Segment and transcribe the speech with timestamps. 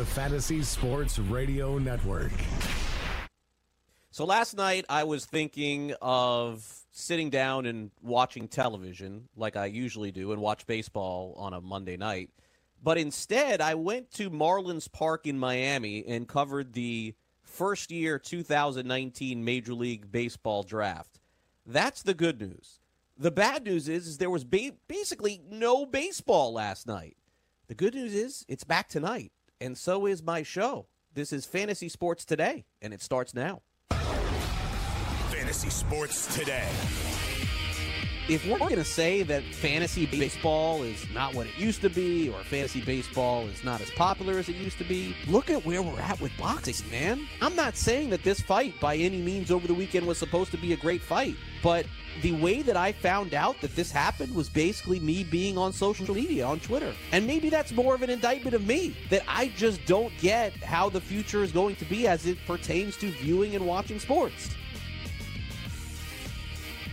[0.00, 2.32] the Fantasy Sports Radio Network.
[4.10, 10.10] So last night I was thinking of sitting down and watching television like I usually
[10.10, 12.30] do and watch baseball on a Monday night.
[12.82, 19.44] But instead, I went to Marlins Park in Miami and covered the first year 2019
[19.44, 21.20] Major League Baseball draft.
[21.66, 22.80] That's the good news.
[23.18, 27.18] The bad news is, is there was ba- basically no baseball last night.
[27.68, 30.86] The good news is it's back tonight and so is my show.
[31.12, 33.62] This is Fantasy Sports Today, and it starts now.
[35.30, 36.68] Fantasy Sports Today.
[38.30, 42.28] If we're going to say that fantasy baseball is not what it used to be,
[42.28, 45.82] or fantasy baseball is not as popular as it used to be, look at where
[45.82, 47.26] we're at with boxing, man.
[47.42, 50.58] I'm not saying that this fight by any means over the weekend was supposed to
[50.58, 51.86] be a great fight, but
[52.22, 56.14] the way that I found out that this happened was basically me being on social
[56.14, 56.94] media, on Twitter.
[57.10, 60.88] And maybe that's more of an indictment of me, that I just don't get how
[60.88, 64.50] the future is going to be as it pertains to viewing and watching sports.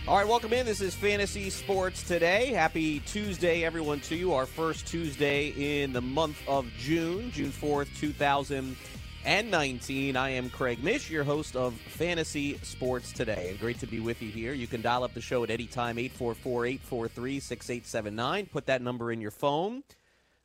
[0.08, 0.64] All right, welcome in.
[0.64, 2.46] This is Fantasy Sports Today.
[2.46, 4.32] Happy Tuesday, everyone, to you.
[4.32, 10.16] Our first Tuesday in the month of June, June 4th, 2019.
[10.16, 13.48] I am Craig Mish, your host of Fantasy Sports Today.
[13.50, 14.54] And great to be with you here.
[14.54, 18.46] You can dial up the show at any time, 844 843 6879.
[18.46, 19.82] Put that number in your phone,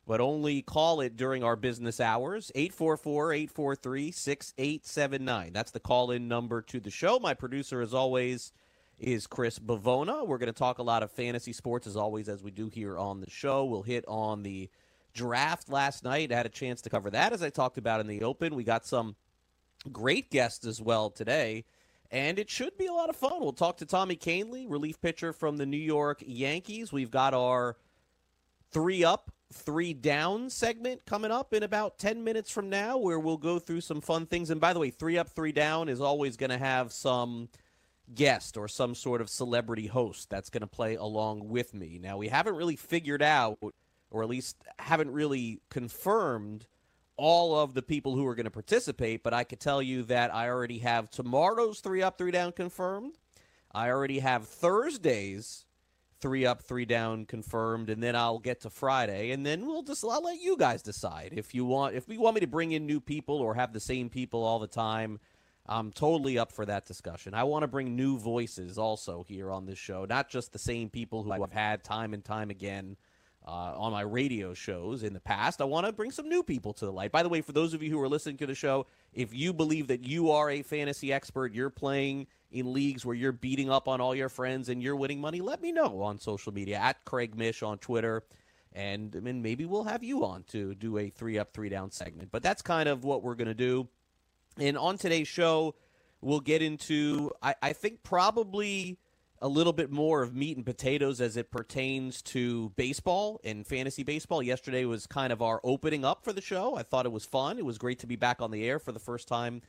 [0.06, 5.54] but only call it during our business hours, 844 843 6879.
[5.54, 7.18] That's the call in number to the show.
[7.18, 8.52] My producer, as always,
[8.98, 10.26] is Chris Bavona.
[10.26, 12.98] We're going to talk a lot of fantasy sports as always, as we do here
[12.98, 13.64] on the show.
[13.64, 14.70] We'll hit on the
[15.12, 16.32] draft last night.
[16.32, 18.54] I had a chance to cover that as I talked about in the open.
[18.54, 19.16] We got some
[19.90, 21.64] great guests as well today,
[22.10, 23.40] and it should be a lot of fun.
[23.40, 26.92] We'll talk to Tommy Kahnle, relief pitcher from the New York Yankees.
[26.92, 27.76] We've got our
[28.70, 33.36] three up, three down segment coming up in about 10 minutes from now, where we'll
[33.36, 34.50] go through some fun things.
[34.50, 37.48] And by the way, three up, three down is always going to have some
[38.12, 41.98] guest or some sort of celebrity host that's going to play along with me.
[42.02, 43.58] Now, we haven't really figured out,
[44.10, 46.66] or at least haven't really confirmed,
[47.16, 50.34] all of the people who are going to participate, but I could tell you that
[50.34, 53.18] I already have tomorrow's three up, three down confirmed.
[53.72, 55.64] I already have Thursday's
[56.20, 60.04] three up, three down confirmed, and then I'll get to Friday, and then we'll just
[60.04, 62.86] I'll let you guys decide if you want if we want me to bring in
[62.86, 65.20] new people or have the same people all the time.
[65.66, 67.32] I'm totally up for that discussion.
[67.34, 70.90] I want to bring new voices also here on this show, not just the same
[70.90, 72.96] people who I've had time and time again
[73.46, 75.60] uh, on my radio shows in the past.
[75.60, 77.12] I want to bring some new people to the light.
[77.12, 79.52] By the way, for those of you who are listening to the show, if you
[79.52, 83.88] believe that you are a fantasy expert, you're playing in leagues where you're beating up
[83.88, 87.04] on all your friends and you're winning money, let me know on social media at
[87.04, 88.22] Craig Mish on Twitter.
[88.72, 92.30] And mean, maybe we'll have you on to do a three up, three down segment.
[92.32, 93.88] But that's kind of what we're going to do.
[94.58, 95.74] And on today's show,
[96.20, 98.98] we'll get into, I, I, think, probably
[99.40, 104.02] a little bit more of meat and potatoes as it pertains to baseball and fantasy
[104.02, 104.42] baseball.
[104.42, 106.76] Yesterday was kind of our opening up for the show.
[106.76, 107.58] I thought it was fun.
[107.58, 109.62] It was great to be back on the air for the first time,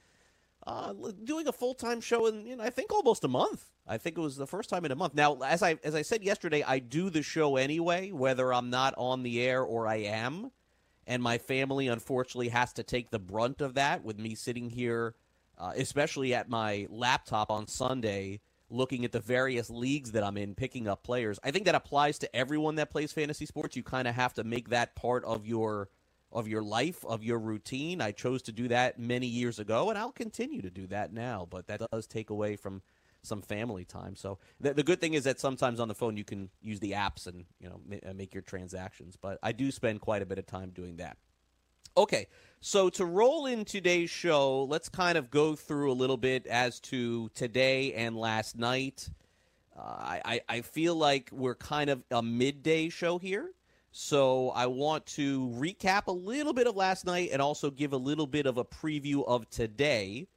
[0.67, 0.93] uh,
[1.23, 3.65] doing a full time show in, in, I think, almost a month.
[3.87, 5.13] I think it was the first time in a month.
[5.13, 8.95] Now, as I as I said yesterday, I do the show anyway, whether I'm not
[8.97, 10.51] on the air or I am
[11.07, 15.15] and my family unfortunately has to take the brunt of that with me sitting here
[15.57, 20.55] uh, especially at my laptop on sunday looking at the various leagues that i'm in
[20.55, 21.39] picking up players.
[21.43, 23.75] I think that applies to everyone that plays fantasy sports.
[23.75, 25.89] You kind of have to make that part of your
[26.31, 28.01] of your life of your routine.
[28.01, 31.47] I chose to do that many years ago and i'll continue to do that now
[31.49, 32.81] but that does take away from
[33.25, 34.15] some family time.
[34.15, 36.91] So the, the, good thing is that sometimes on the phone you can use the
[36.91, 39.17] apps and you know uh, make your transactions.
[39.19, 41.17] But I do spend quite a bit of time doing that.
[41.97, 42.27] Okay.
[42.61, 46.79] So to roll in today's show, let's kind of go through a little bit as
[46.81, 49.09] to today and last night.
[49.77, 49.81] Uh,
[50.25, 53.51] I, I feel like we're kind of a midday show here.
[53.91, 57.97] So I want to recap a little bit of last night and also give a
[57.97, 60.27] little bit of a preview of today,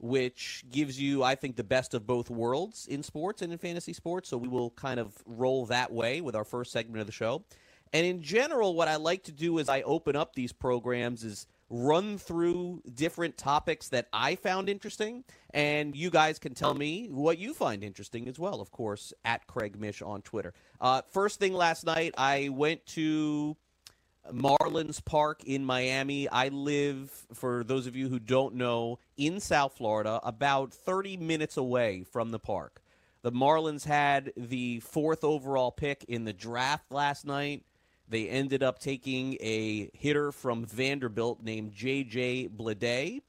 [0.00, 3.92] which gives you, I think, the best of both worlds in sports and in fantasy
[3.92, 4.28] sports.
[4.28, 7.44] So we will kind of roll that way with our first segment of the show.
[7.92, 11.46] And in general, what I like to do as I open up these programs is–
[11.70, 15.24] run through different topics that I found interesting,
[15.54, 19.46] and you guys can tell me what you find interesting as well, of course, at
[19.46, 20.52] Craig Mish on Twitter.
[20.80, 23.56] Uh, first thing last night, I went to
[24.32, 26.28] Marlins Park in Miami.
[26.28, 31.56] I live, for those of you who don't know, in South Florida, about 30 minutes
[31.56, 32.82] away from the park.
[33.22, 37.64] The Marlins had the fourth overall pick in the draft last night.
[38.08, 42.48] They ended up taking a hitter from Vanderbilt named J.J.
[42.48, 43.20] Bleday.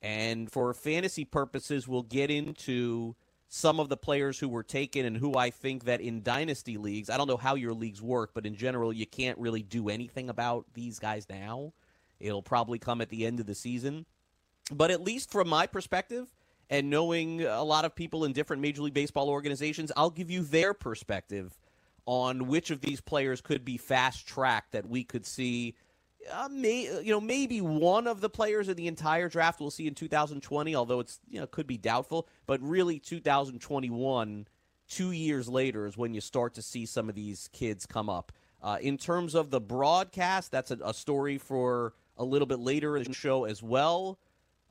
[0.00, 3.16] And for fantasy purposes, we'll get into
[3.48, 7.08] some of the players who were taken and who I think that in dynasty leagues,
[7.08, 10.28] I don't know how your leagues work, but in general, you can't really do anything
[10.28, 11.72] about these guys now.
[12.20, 14.06] It'll probably come at the end of the season.
[14.72, 16.34] But at least from my perspective,
[16.70, 20.42] and knowing a lot of people in different Major League Baseball organizations, I'll give you
[20.42, 21.58] their perspective
[22.06, 25.74] on which of these players could be fast tracked that we could see.
[26.30, 29.86] Uh, may, you know, maybe one of the players in the entire draft we'll see
[29.86, 32.28] in 2020, although it's you know could be doubtful.
[32.46, 34.48] But really, 2021,
[34.88, 38.32] two years later, is when you start to see some of these kids come up.
[38.62, 42.96] Uh, in terms of the broadcast, that's a, a, story for a little bit later
[42.96, 44.18] in the show as well.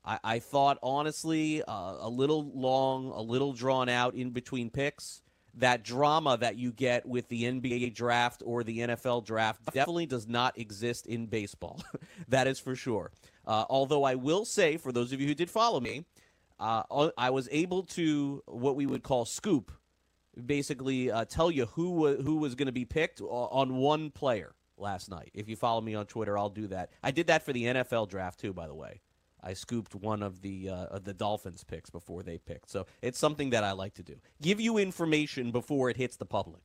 [0.04, 5.23] I, I thought honestly uh, a little long, a little drawn out in between picks
[5.56, 10.28] that drama that you get with the NBA draft or the NFL draft definitely does
[10.28, 11.84] not exist in baseball.
[12.28, 13.12] that is for sure.
[13.46, 16.06] Uh, although I will say, for those of you who did follow me,
[16.60, 19.72] uh, I was able to what we would call scoop,
[20.46, 25.10] basically uh, tell you who who was going to be picked on one player last
[25.10, 25.32] night.
[25.34, 26.92] If you follow me on Twitter, I'll do that.
[27.04, 29.02] I did that for the NFL draft too, by the way.
[29.44, 32.70] I scooped one of the uh, of the Dolphins picks before they picked.
[32.70, 34.16] So it's something that I like to do.
[34.42, 36.62] Give you information before it hits the public.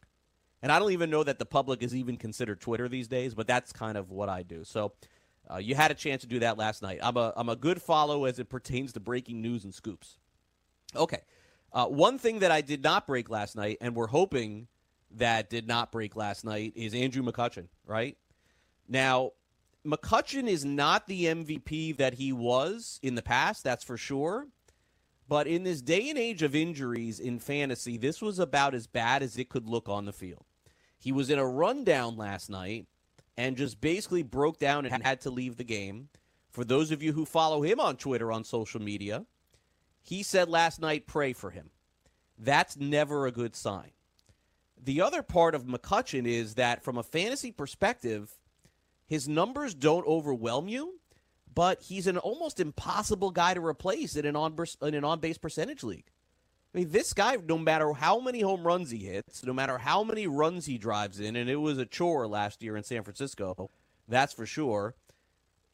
[0.62, 3.46] And I don't even know that the public is even considered Twitter these days, but
[3.46, 4.64] that's kind of what I do.
[4.64, 4.92] So
[5.50, 6.98] uh, you had a chance to do that last night.
[7.02, 10.18] I'm a I'm a good follow as it pertains to breaking news and scoops.
[10.96, 11.20] Okay,
[11.72, 14.68] uh, one thing that I did not break last night, and we're hoping
[15.12, 17.68] that did not break last night, is Andrew McCutchen.
[17.86, 18.16] Right
[18.88, 19.32] now,
[19.86, 24.48] McCutchen is not the MVP that he was in the past, that's for sure.
[25.28, 29.22] But in this day and age of injuries in fantasy, this was about as bad
[29.22, 30.44] as it could look on the field.
[30.98, 32.86] He was in a rundown last night
[33.36, 36.08] and just basically broke down and had to leave the game.
[36.50, 39.26] For those of you who follow him on Twitter, on social media,
[40.02, 41.70] he said last night, pray for him.
[42.38, 43.90] That's never a good sign.
[44.82, 48.37] The other part of McCutchen is that from a fantasy perspective,
[49.08, 51.00] his numbers don't overwhelm you,
[51.54, 55.38] but he's an almost impossible guy to replace in an on in an on base
[55.38, 56.04] percentage league.
[56.74, 60.04] I mean, this guy, no matter how many home runs he hits, no matter how
[60.04, 63.70] many runs he drives in, and it was a chore last year in San Francisco,
[64.06, 64.94] that's for sure.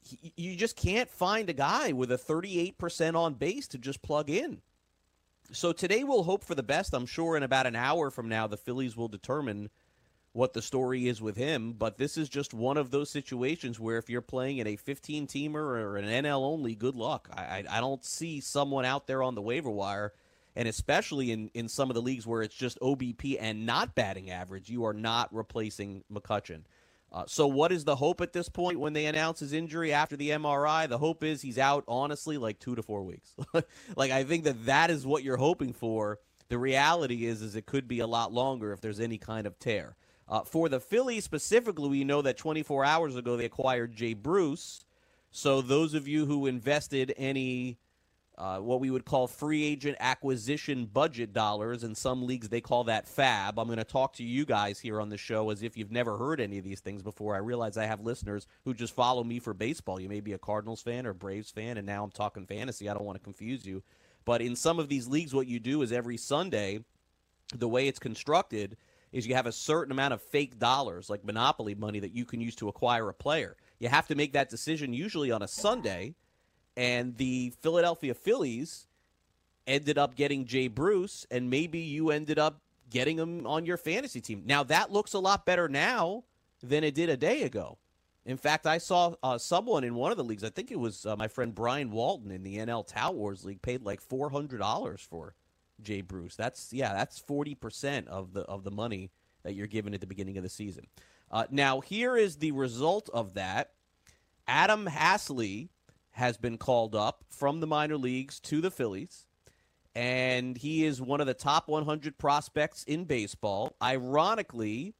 [0.00, 4.30] He, you just can't find a guy with a 38% on base to just plug
[4.30, 4.62] in.
[5.50, 6.94] So today we'll hope for the best.
[6.94, 9.70] I'm sure in about an hour from now, the Phillies will determine
[10.34, 13.98] what the story is with him, but this is just one of those situations where
[13.98, 17.28] if you're playing in a 15 teamer or an NL only, good luck.
[17.32, 20.12] I, I, don't see someone out there on the waiver wire,
[20.56, 24.28] and especially in, in some of the leagues where it's just OBP and not batting
[24.28, 26.62] average, you are not replacing McCutchen.
[27.12, 30.16] Uh, so, what is the hope at this point when they announce his injury after
[30.16, 30.88] the MRI?
[30.88, 33.36] The hope is he's out, honestly, like two to four weeks.
[33.96, 36.18] like, I think that that is what you're hoping for.
[36.48, 39.60] The reality is, is it could be a lot longer if there's any kind of
[39.60, 39.94] tear.
[40.28, 44.84] Uh, for the Phillies specifically, we know that 24 hours ago they acquired Jay Bruce.
[45.30, 47.78] So those of you who invested any
[48.36, 51.84] uh, what we would call free agent acquisition budget dollars.
[51.84, 53.58] In some leagues, they call that FAB.
[53.58, 56.16] I'm going to talk to you guys here on the show as if you've never
[56.18, 57.36] heard any of these things before.
[57.36, 60.00] I realize I have listeners who just follow me for baseball.
[60.00, 62.88] You may be a Cardinals fan or Braves fan, and now I'm talking fantasy.
[62.88, 63.84] I don't want to confuse you.
[64.24, 66.80] But in some of these leagues, what you do is every Sunday,
[67.54, 68.76] the way it's constructed–
[69.14, 72.40] is you have a certain amount of fake dollars, like monopoly money, that you can
[72.40, 73.56] use to acquire a player.
[73.78, 76.16] You have to make that decision usually on a Sunday,
[76.76, 78.88] and the Philadelphia Phillies
[79.68, 84.20] ended up getting Jay Bruce, and maybe you ended up getting him on your fantasy
[84.20, 84.42] team.
[84.46, 86.24] Now that looks a lot better now
[86.60, 87.78] than it did a day ago.
[88.26, 90.42] In fact, I saw uh, someone in one of the leagues.
[90.42, 93.62] I think it was uh, my friend Brian Walton in the NL Tout Wars League
[93.62, 95.34] paid like four hundred dollars for
[95.82, 96.36] Jay Bruce.
[96.36, 99.10] That's yeah, that's forty percent of the of the money
[99.42, 100.86] that you're given at the beginning of the season.
[101.30, 103.70] Uh, now, here is the result of that.
[104.46, 105.68] Adam Haseley
[106.12, 109.26] has been called up from the minor leagues to the Phillies,
[109.94, 113.74] and he is one of the top 100 prospects in baseball.
[113.82, 114.94] Ironically,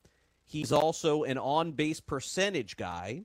[0.45, 3.25] he's also an on base percentage guy.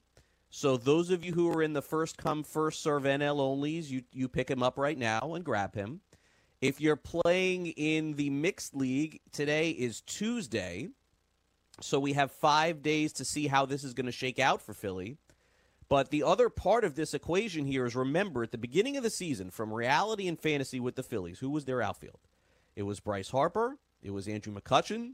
[0.51, 4.03] So, those of you who are in the first come, first serve NL onlys, you,
[4.12, 6.01] you pick him up right now and grab him.
[6.62, 10.89] If you're playing in the mixed league, today is Tuesday.
[11.82, 14.74] So we have five days to see how this is going to shake out for
[14.74, 15.18] Philly.
[15.88, 19.10] But the other part of this equation here is remember at the beginning of the
[19.10, 22.20] season, from reality and fantasy with the Phillies, who was their outfield?
[22.75, 25.13] It was Bryce Harper, it was Andrew McCutchen,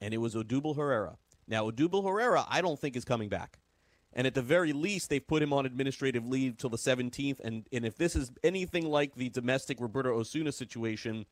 [0.00, 1.16] and it was Odubel Herrera.
[1.48, 3.58] Now, Odubel Herrera, I don't think is coming back.
[4.14, 7.40] And at the very least, they've put him on administrative leave till the 17th.
[7.40, 11.26] And, and if this is anything like the domestic Roberto Osuna situation,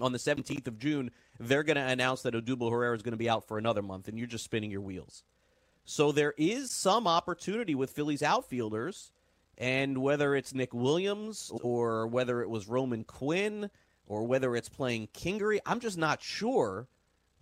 [0.00, 3.18] on the 17th of June, they're going to announce that Odubel Herrera is going to
[3.18, 5.22] be out for another month, and you're just spinning your wheels.
[5.84, 9.12] So there is some opportunity with Phillies outfielders,
[9.58, 13.70] and whether it's Nick Williams or whether it was Roman Quinn
[14.06, 16.88] or whether it's playing Kingery, I'm just not sure.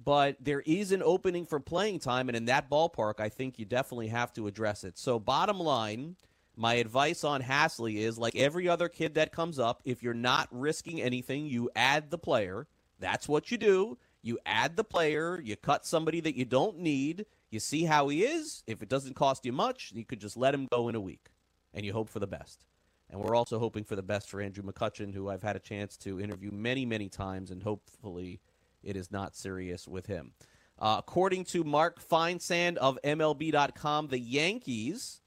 [0.05, 3.65] But there is an opening for playing time, and in that ballpark, I think you
[3.65, 4.99] definitely have to address it.
[4.99, 6.17] So, bottom line,
[6.57, 10.49] my advice on Haseley is like every other kid that comes up, if you're not
[10.51, 12.67] risking anything, you add the player.
[12.99, 13.99] That's what you do.
[14.23, 18.23] You add the player, you cut somebody that you don't need, you see how he
[18.23, 18.63] is.
[18.69, 21.31] If it doesn't cost you much, you could just let him go in a week
[21.75, 22.65] and you hope for the best.
[23.11, 25.97] And we're also hoping for the best for Andrew McCutchen, who I've had a chance
[25.99, 28.41] to interview many, many times, and hopefully
[28.83, 30.33] it is not serious with him.
[30.79, 35.21] Uh, according to Mark Feinsand of MLB.com, the Yankees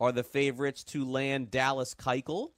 [0.00, 2.52] are the favorites to land Dallas Keuchel.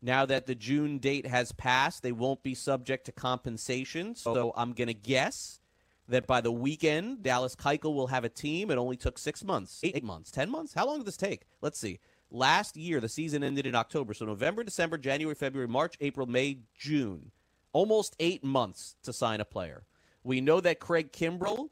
[0.00, 4.14] Now that the June date has passed, they won't be subject to compensation.
[4.14, 5.60] So I'm going to guess
[6.08, 8.70] that by the weekend, Dallas Keuchel will have a team.
[8.70, 10.72] It only took six months, eight months, ten months.
[10.72, 11.42] How long did this take?
[11.60, 11.98] Let's see.
[12.30, 14.14] Last year, the season ended in October.
[14.14, 17.32] So November, December, January, February, March, April, May, June.
[17.72, 19.84] Almost eight months to sign a player.
[20.24, 21.70] We know that Craig Kimbrel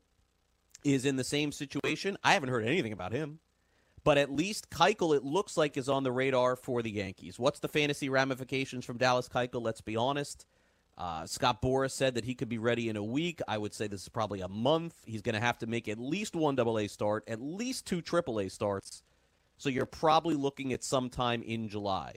[0.85, 2.17] is in the same situation.
[2.23, 3.41] I haven't heard anything about him
[4.07, 7.41] but at least Keuchel, it looks like, is on the radar for the Yankees.
[7.41, 9.61] What's the fantasy ramifications from Dallas Keuchel?
[9.61, 10.47] Let's be honest.
[10.97, 13.41] Uh, Scott Boras said that he could be ready in a week.
[13.49, 14.95] I would say this is probably a month.
[15.07, 18.53] He's going to have to make at least one AA start, at least two AAA
[18.53, 19.03] starts.
[19.59, 22.15] So you're probably looking at sometime in July.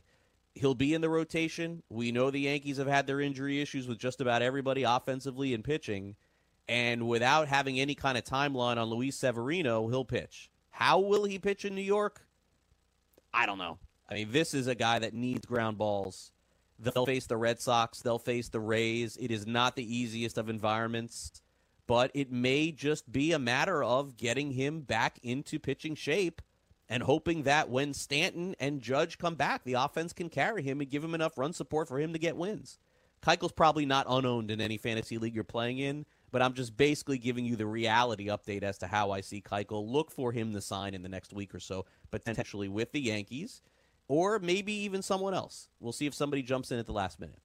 [0.56, 1.84] He'll be in the rotation.
[1.90, 5.64] We know the Yankees have had their injury issues with just about everybody offensively and
[5.64, 6.16] pitching.
[6.68, 10.50] And without having any kind of timeline on Luis Severino, he'll pitch.
[10.70, 12.28] How will he pitch in New York?
[13.34, 13.80] I don't know.
[14.10, 16.32] I mean, this is a guy that needs ground balls.
[16.80, 19.18] They'll face the Red Sox, they'll face the Rays.
[19.18, 21.42] It is not the easiest of environments,
[21.88, 26.42] but it may just be a matter of getting him back into pitching shape
[26.90, 30.90] and hoping that when Stanton and Judge come back, the offense can carry him and
[30.90, 32.80] give him enough run support for him to get wins.
[33.22, 37.18] Keuchel's probably not unowned in any fantasy league you're playing in, but I'm just basically
[37.18, 39.88] giving you the reality update as to how I see Keuchel.
[39.88, 43.62] Look for him to sign in the next week or so, potentially with the Yankees,
[44.08, 45.68] or maybe even someone else.
[45.80, 47.40] We'll see if somebody jumps in at the last minute.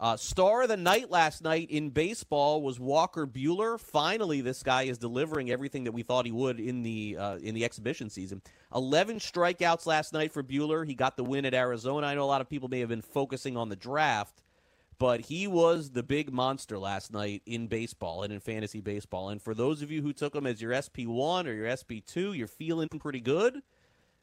[0.00, 3.78] Uh, star of the night last night in baseball was Walker Buehler.
[3.78, 7.54] Finally, this guy is delivering everything that we thought he would in the uh, in
[7.54, 8.40] the exhibition season.
[8.74, 10.86] Eleven strikeouts last night for Buehler.
[10.86, 12.06] He got the win at Arizona.
[12.06, 14.42] I know a lot of people may have been focusing on the draft,
[14.98, 19.28] but he was the big monster last night in baseball and in fantasy baseball.
[19.28, 22.46] And for those of you who took him as your SP1 or your SP2, you're
[22.46, 23.60] feeling pretty good.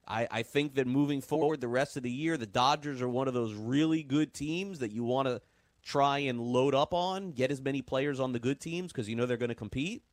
[0.07, 3.27] I, I think that moving forward the rest of the year, the Dodgers are one
[3.27, 5.39] of those really good teams that you want to
[5.87, 9.15] try and load up on, get as many players on the good teams because you
[9.15, 10.03] know they're going to compete.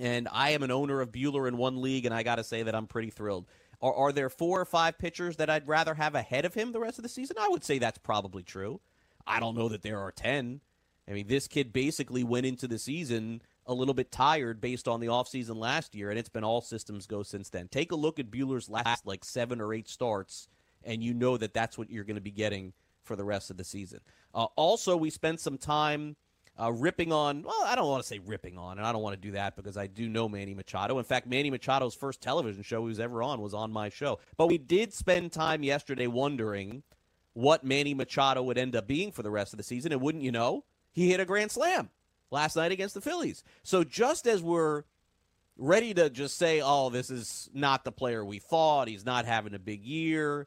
[0.00, 2.62] And I am an owner of Buehler in one league, and I got to say
[2.62, 3.46] that I'm pretty thrilled.
[3.82, 6.80] Are, are there four or five pitchers that I'd rather have ahead of him the
[6.80, 7.36] rest of the season?
[7.38, 8.80] I would say that's probably true.
[9.26, 10.62] I don't know that there are 10.
[11.06, 15.00] I mean, this kid basically went into the season a little bit tired based on
[15.00, 17.68] the offseason last year, and it's been all systems go since then.
[17.68, 20.48] Take a look at Buehler's last like seven or eight starts,
[20.82, 22.72] and you know that that's what you're going to be getting
[23.04, 24.00] for the rest of the season.
[24.34, 26.16] Uh, also, we spent some time
[26.60, 29.14] uh, ripping on, well, I don't want to say ripping on, and I don't want
[29.14, 30.98] to do that because I do know Manny Machado.
[30.98, 34.18] In fact, Manny Machado's first television show he was ever on was on my show.
[34.36, 36.82] But we did spend time yesterday wondering
[37.32, 39.92] what Manny Machado would end up being for the rest of the season.
[39.92, 41.90] And wouldn't you know, he hit a grand slam
[42.30, 43.42] last night against the Phillies.
[43.64, 44.84] So just as we're
[45.56, 48.88] ready to just say, oh, this is not the player we thought.
[48.88, 50.46] He's not having a big year.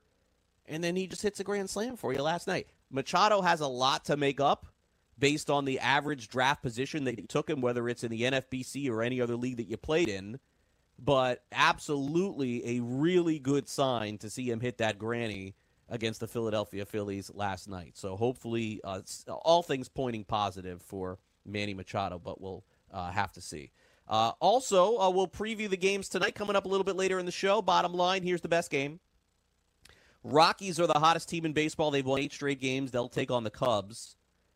[0.67, 2.67] And then he just hits a grand slam for you last night.
[2.89, 4.65] Machado has a lot to make up
[5.19, 8.89] based on the average draft position that you took him, whether it's in the NFBC
[8.89, 10.39] or any other league that you played in.
[10.99, 15.55] But absolutely a really good sign to see him hit that granny
[15.89, 17.97] against the Philadelphia Phillies last night.
[17.97, 23.41] So hopefully, uh, all things pointing positive for Manny Machado, but we'll uh, have to
[23.41, 23.71] see.
[24.07, 27.25] Uh, also, uh, we'll preview the games tonight coming up a little bit later in
[27.25, 27.61] the show.
[27.61, 28.99] Bottom line here's the best game.
[30.23, 31.91] Rockies are the hottest team in baseball.
[31.91, 32.91] They've won eight straight games.
[32.91, 34.15] They'll take on the Cubs.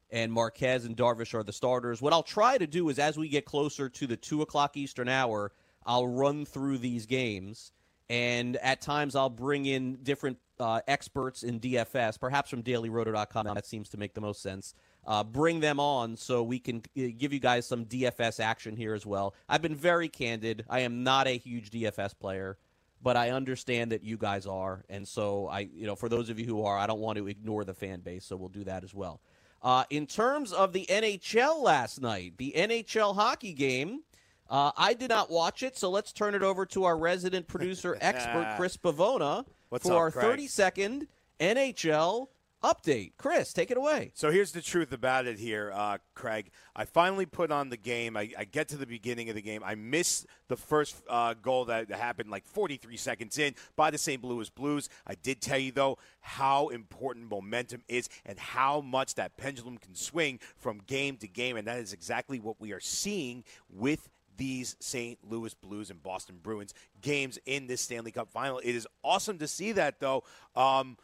[0.09, 2.01] And Marquez and Darvish are the starters.
[2.01, 5.07] What I'll try to do is, as we get closer to the 2 o'clock Eastern
[5.07, 5.53] hour,
[5.85, 7.71] I'll run through these games.
[8.09, 13.45] And at times, I'll bring in different uh, experts in DFS, perhaps from dailyroto.com.
[13.45, 14.75] That seems to make the most sense
[15.05, 18.93] uh, bring them on so we can uh, give you guys some DFS action here
[18.93, 19.33] as well.
[19.49, 20.65] I've been very candid.
[20.69, 22.57] I am not a huge DFS player,
[23.03, 26.39] but I understand that you guys are, and so I, you know, for those of
[26.39, 28.83] you who are, I don't want to ignore the fan base, so we'll do that
[28.83, 29.21] as well.
[29.63, 34.01] Uh, in terms of the NHL last night, the NHL hockey game.
[34.49, 37.97] Uh, I did not watch it, so let's turn it over to our resident producer
[38.01, 40.25] expert, Chris Pavona, What's for up, our Craig?
[40.25, 41.07] 30 second
[41.39, 42.27] NHL
[42.63, 43.13] update.
[43.17, 44.11] Chris, take it away.
[44.13, 46.51] So here's the truth about it here, uh, Craig.
[46.75, 48.15] I finally put on the game.
[48.15, 49.61] I, I, get to the beginning of the game.
[49.65, 54.23] I miss the first uh, goal that happened like 43 seconds in by the St.
[54.23, 54.89] Louis Blues.
[55.07, 59.95] I did tell you, though, how important momentum is and how much that pendulum can
[59.95, 61.57] swing from game to game.
[61.57, 65.19] And that is exactly what we are seeing with these St.
[65.29, 68.59] Louis Blues and Boston Bruins games in this Stanley Cup final.
[68.59, 70.23] It is awesome to see that, though.
[70.55, 70.97] Um,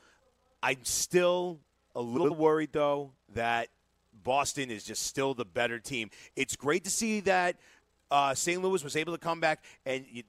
[0.62, 1.60] I'm still
[1.96, 3.70] a little worried, though, that
[4.24, 6.10] Boston is just still the better team.
[6.36, 7.56] It's great to see that
[8.12, 8.62] uh, St.
[8.62, 10.06] Louis was able to come back and.
[10.10, 10.24] You,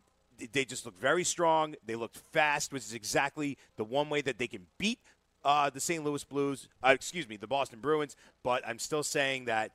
[0.52, 1.74] they just looked very strong.
[1.84, 5.00] They looked fast, which is exactly the one way that they can beat
[5.44, 6.04] uh, the St.
[6.04, 6.68] Louis Blues.
[6.82, 8.16] Uh, excuse me, the Boston Bruins.
[8.42, 9.72] But I'm still saying that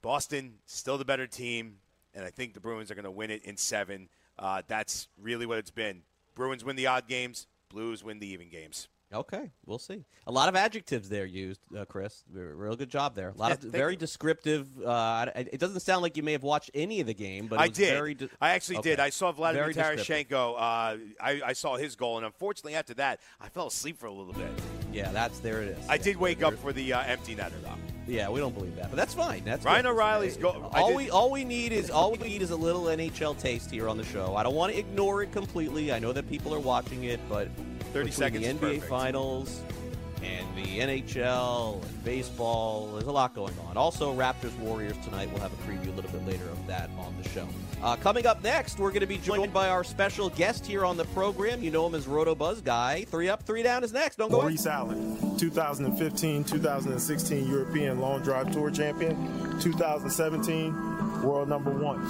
[0.00, 1.76] Boston still the better team,
[2.14, 4.08] and I think the Bruins are going to win it in seven.
[4.38, 6.02] Uh, that's really what it's been.
[6.34, 7.46] Bruins win the odd games.
[7.68, 8.88] Blues win the even games.
[9.12, 10.04] Okay, we'll see.
[10.26, 12.24] A lot of adjectives there used, uh, Chris.
[12.32, 13.28] Real good job there.
[13.30, 13.98] A lot Yeah, of very you.
[13.98, 14.66] descriptive.
[14.82, 17.62] Uh, it doesn't sound like you may have watched any of the game, but it
[17.62, 17.90] I did.
[17.92, 18.90] Very de- I actually Okay.
[18.90, 19.00] did.
[19.00, 19.96] I saw Vladimir Very.
[19.98, 20.54] Tarasenko.
[20.54, 20.58] Uh,
[21.20, 24.32] I, I saw his goal, and unfortunately, after that, I fell asleep for a little
[24.32, 24.50] bit.
[24.92, 25.60] Yeah, that's there.
[25.62, 25.88] It is.
[25.88, 27.74] I Yeah, did wake up for the uh, empty netter, though.
[28.08, 29.44] Yeah, we don't believe that, but that's fine.
[29.44, 29.90] That's Ryan good.
[29.92, 32.84] O'Reilly's Uh, go- All we all we need is all we need is a little
[32.88, 34.34] NHL taste here on the show.
[34.34, 35.92] I don't want to ignore it completely.
[35.92, 37.46] I know that people are watching it, but
[37.92, 38.84] 30 between seconds the NBA perfect.
[38.84, 39.60] Finals
[40.22, 43.76] and the NHL and baseball, there's a lot going on.
[43.76, 45.28] Also, Raptors Warriors tonight.
[45.32, 47.48] We'll have a preview a little bit later of that on the show.
[47.82, 50.96] Uh, coming up next, we're going to be joined by our special guest here on
[50.96, 51.60] the program.
[51.62, 53.04] You know him as Roto Buzz Guy.
[53.08, 54.16] Three up, three down is next.
[54.16, 54.36] Don't go.
[54.36, 54.44] away.
[54.44, 59.16] Maurice Allen, 2015 2016 European Long Drive Tour champion,
[59.60, 62.00] 2017 world number one.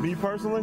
[0.00, 0.62] Me personally,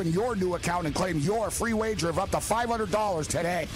[0.07, 3.67] your new account and claim your free wager of up to $500 today.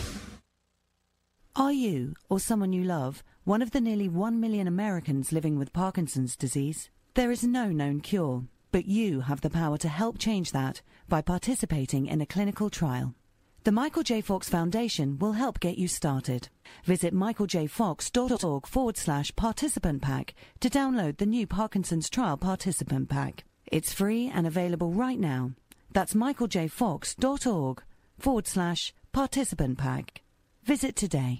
[1.56, 5.72] Are you, or someone you love, one of the nearly 1 million Americans living with
[5.72, 6.90] Parkinson's disease?
[7.14, 11.22] There is no known cure, but you have the power to help change that by
[11.22, 13.16] participating in a clinical trial.
[13.64, 14.22] The Michael J.
[14.22, 16.50] Fox Foundation will help get you started.
[16.84, 23.44] Visit michaeljfox.org forward slash participant pack to download the new Parkinson's Trial Participant Pack.
[23.66, 25.54] It's free and available right now.
[25.96, 27.84] That's michaeljfox.org
[28.20, 30.22] forward slash participant pack.
[30.66, 31.40] Visit today.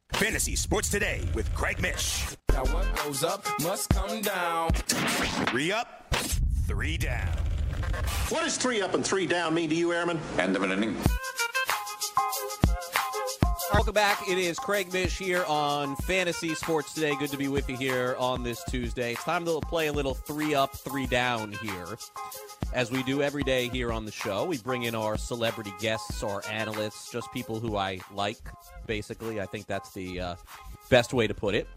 [0.13, 2.27] Fantasy Sports Today with Craig Mish.
[2.53, 4.71] Now what goes up must come down.
[5.49, 6.13] Three up,
[6.67, 7.27] three down.
[8.29, 10.19] What does three up and three down mean to you, Airman?
[10.37, 10.95] End of an inning.
[13.73, 14.27] Welcome back.
[14.27, 17.15] It is Craig Mish here on Fantasy Sports Today.
[17.15, 19.13] Good to be with you here on this Tuesday.
[19.13, 21.87] It's time to play a little three up, three down here.
[22.73, 26.21] As we do every day here on the show, we bring in our celebrity guests,
[26.21, 28.39] our analysts, just people who I like,
[28.87, 29.39] basically.
[29.39, 30.35] I think that's the uh,
[30.89, 31.67] best way to put it.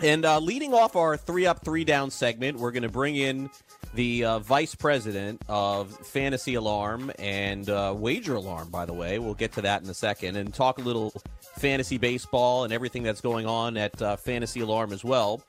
[0.00, 3.48] And uh, leading off our three up, three down segment, we're going to bring in
[3.94, 9.20] the uh, vice president of Fantasy Alarm and uh, Wager Alarm, by the way.
[9.20, 11.12] We'll get to that in a second and talk a little
[11.58, 15.42] fantasy baseball and everything that's going on at uh, Fantasy Alarm as well.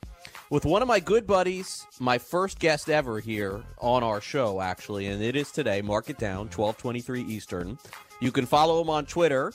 [0.51, 5.07] With one of my good buddies, my first guest ever here on our show, actually,
[5.07, 5.81] and it is today.
[5.81, 7.79] Mark it down, twelve twenty three Eastern.
[8.21, 9.53] You can follow him on Twitter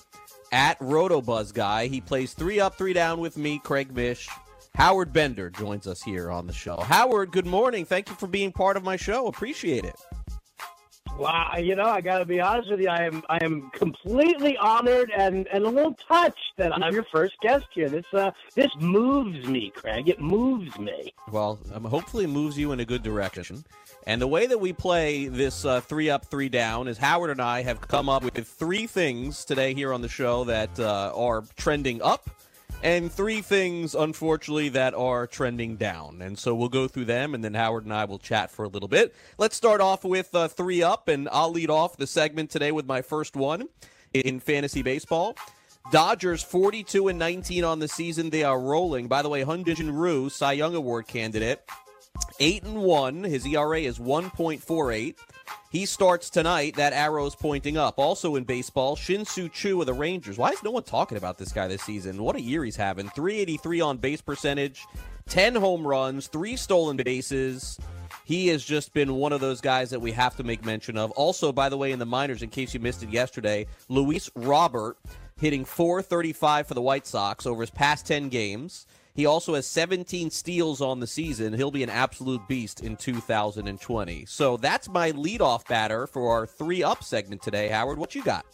[0.51, 1.89] at RotoBuzzGuy.
[1.89, 4.29] He plays three up, three down with me, Craig Mish.
[4.75, 6.79] Howard Bender joins us here on the show.
[6.79, 7.85] Howard, good morning.
[7.85, 9.27] Thank you for being part of my show.
[9.27, 9.97] Appreciate it.
[11.19, 12.89] Wow, you know, I got to be honest with you.
[12.89, 17.35] I am, I am completely honored and, and a little touched that I'm your first
[17.43, 17.91] guest here.
[17.91, 20.09] This, uh, this moves me, Craig.
[20.09, 21.13] It moves me.
[21.31, 23.65] Well, um, hopefully, it moves you in a good direction.
[24.07, 27.43] And the way that we play this uh, three up, three down is Howard and
[27.43, 31.45] I have come up with three things today here on the show that uh, are
[31.57, 32.31] trending up
[32.83, 36.23] and three things, unfortunately, that are trending down.
[36.23, 38.69] And so we'll go through them, and then Howard and I will chat for a
[38.69, 39.15] little bit.
[39.39, 42.87] Let's start off with uh, three up, and I'll lead off the segment today with
[42.87, 43.69] my first one
[44.15, 45.37] in fantasy baseball.
[45.93, 48.31] Dodgers 42 and 19 on the season.
[48.31, 49.09] They are rolling.
[49.09, 51.63] By the way, Hyun-Jin Ryu, Cy Young Award candidate,
[52.39, 53.25] 8 and 1.
[53.25, 55.17] His ERA is 1.48.
[55.71, 56.75] He starts tonight.
[56.75, 57.95] That arrow is pointing up.
[57.97, 60.37] Also in baseball, Shin-Soo Choo of the Rangers.
[60.37, 62.21] Why is no one talking about this guy this season?
[62.21, 63.09] What a year he's having.
[63.11, 64.85] 383 on base percentage,
[65.29, 67.79] 10 home runs, 3 stolen bases.
[68.25, 71.13] He has just been one of those guys that we have to make mention of.
[71.13, 74.97] Also, by the way, in the minors, in case you missed it yesterday, Luis Robert
[75.39, 78.89] hitting 435 for the White Sox over his past 10 games.
[79.21, 81.53] He also has 17 steals on the season.
[81.53, 84.25] He'll be an absolute beast in 2020.
[84.25, 87.69] So that's my leadoff batter for our three up segment today.
[87.69, 88.47] Howard, what you got?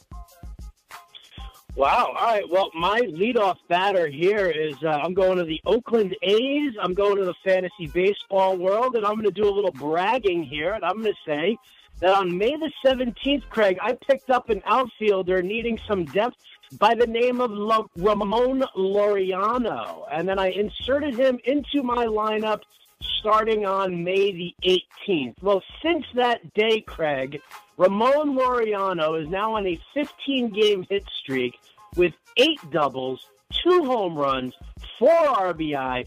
[1.76, 2.12] Wow.
[2.18, 2.42] All right.
[2.50, 6.72] Well, my leadoff batter here is uh, I'm going to the Oakland A's.
[6.82, 10.42] I'm going to the fantasy baseball world, and I'm going to do a little bragging
[10.42, 10.72] here.
[10.72, 11.56] And I'm going to say
[12.00, 16.34] that on May the 17th, Craig, I picked up an outfielder needing some depth
[16.78, 20.06] by the name of Lo- Ramon Laureano.
[20.10, 22.62] And then I inserted him into my lineup
[23.00, 25.42] starting on May the 18th.
[25.42, 27.40] Well, since that day, Craig,
[27.76, 31.58] Ramon Laureano is now on a 15 game hit streak
[31.96, 33.26] with eight doubles,
[33.62, 34.54] two home runs,
[34.98, 36.06] four RBI,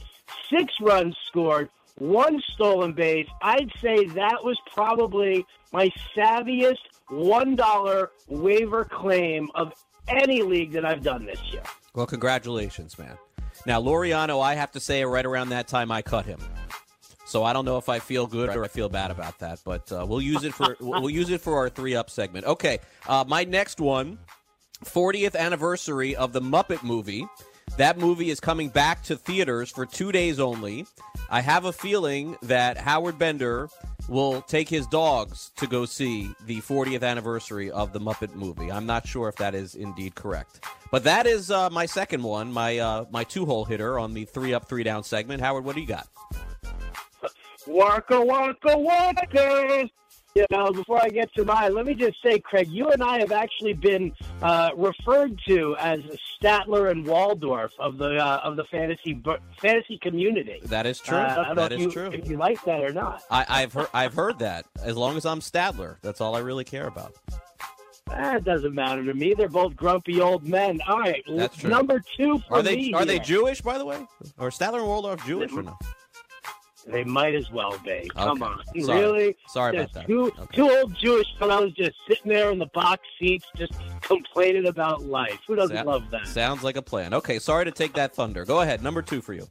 [0.50, 3.28] six runs scored, one stolen base.
[3.42, 6.78] I'd say that was probably my savviest
[7.12, 9.74] $1 waiver claim of
[10.10, 11.64] any league that I've done this year.
[11.94, 13.18] Well, congratulations, man.
[13.66, 16.40] Now, Laureano, I have to say, right around that time, I cut him.
[17.26, 19.92] So I don't know if I feel good or I feel bad about that, but
[19.92, 22.48] uh, we'll use it for we'll use it for our three up segment.
[22.48, 24.18] Okay, uh, my next one,
[24.84, 27.28] 40th anniversary of the Muppet movie.
[27.78, 30.86] That movie is coming back to theaters for two days only.
[31.30, 33.70] I have a feeling that Howard Bender
[34.08, 38.72] will take his dogs to go see the 40th anniversary of the Muppet movie.
[38.72, 42.52] I'm not sure if that is indeed correct, but that is uh, my second one,
[42.52, 45.42] my uh, my two hole hitter on the three up, three down segment.
[45.42, 46.08] Howard, what do you got?
[47.68, 49.90] Waka waka waka.
[50.36, 53.18] You know, before I get to mine, let me just say, Craig, you and I
[53.20, 54.14] have actually been
[54.44, 56.02] uh, referred to as
[56.40, 59.22] Statler and Waldorf of the uh, of the fantasy
[59.60, 60.60] fantasy community.
[60.66, 61.18] That is true.
[61.18, 62.12] Uh, that is you, true.
[62.14, 64.66] If you like that or not, I, I've heard I've heard that.
[64.84, 67.16] As long as I'm Statler, that's all I really care about.
[68.08, 69.34] that doesn't matter to me.
[69.34, 70.80] They're both grumpy old men.
[70.88, 71.70] All right, That's true.
[71.72, 73.18] number two for Are they are they.
[73.20, 74.06] Jewish, by the way?
[74.38, 75.78] Or Statler and Waldorf Jewish or no?
[76.92, 78.10] They might as well be.
[78.16, 78.52] Come Okay.
[78.52, 79.00] on, Sorry.
[79.00, 79.36] really?
[79.48, 80.08] Sorry about that.
[80.08, 85.04] Two two old Jewish fellows just sitting there in the box seats, just complaining about
[85.04, 85.40] life.
[85.48, 86.28] Who doesn't Sa- love that?
[86.28, 87.14] Sounds like a plan.
[87.14, 88.44] Okay, sorry to take that thunder.
[88.44, 88.82] Go ahead.
[88.82, 89.48] Number two for you.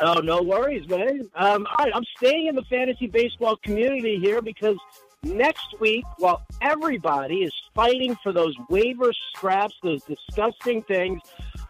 [0.00, 1.28] Oh, no worries, man.
[1.34, 4.76] Um, all right, I'm staying in the fantasy baseball community here because
[5.24, 11.20] next week, while everybody is fighting for those waiver scraps, those disgusting things,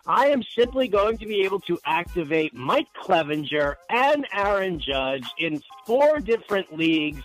[0.09, 5.61] I am simply going to be able to activate Mike Clevinger and Aaron Judge in
[5.85, 7.23] four different leagues.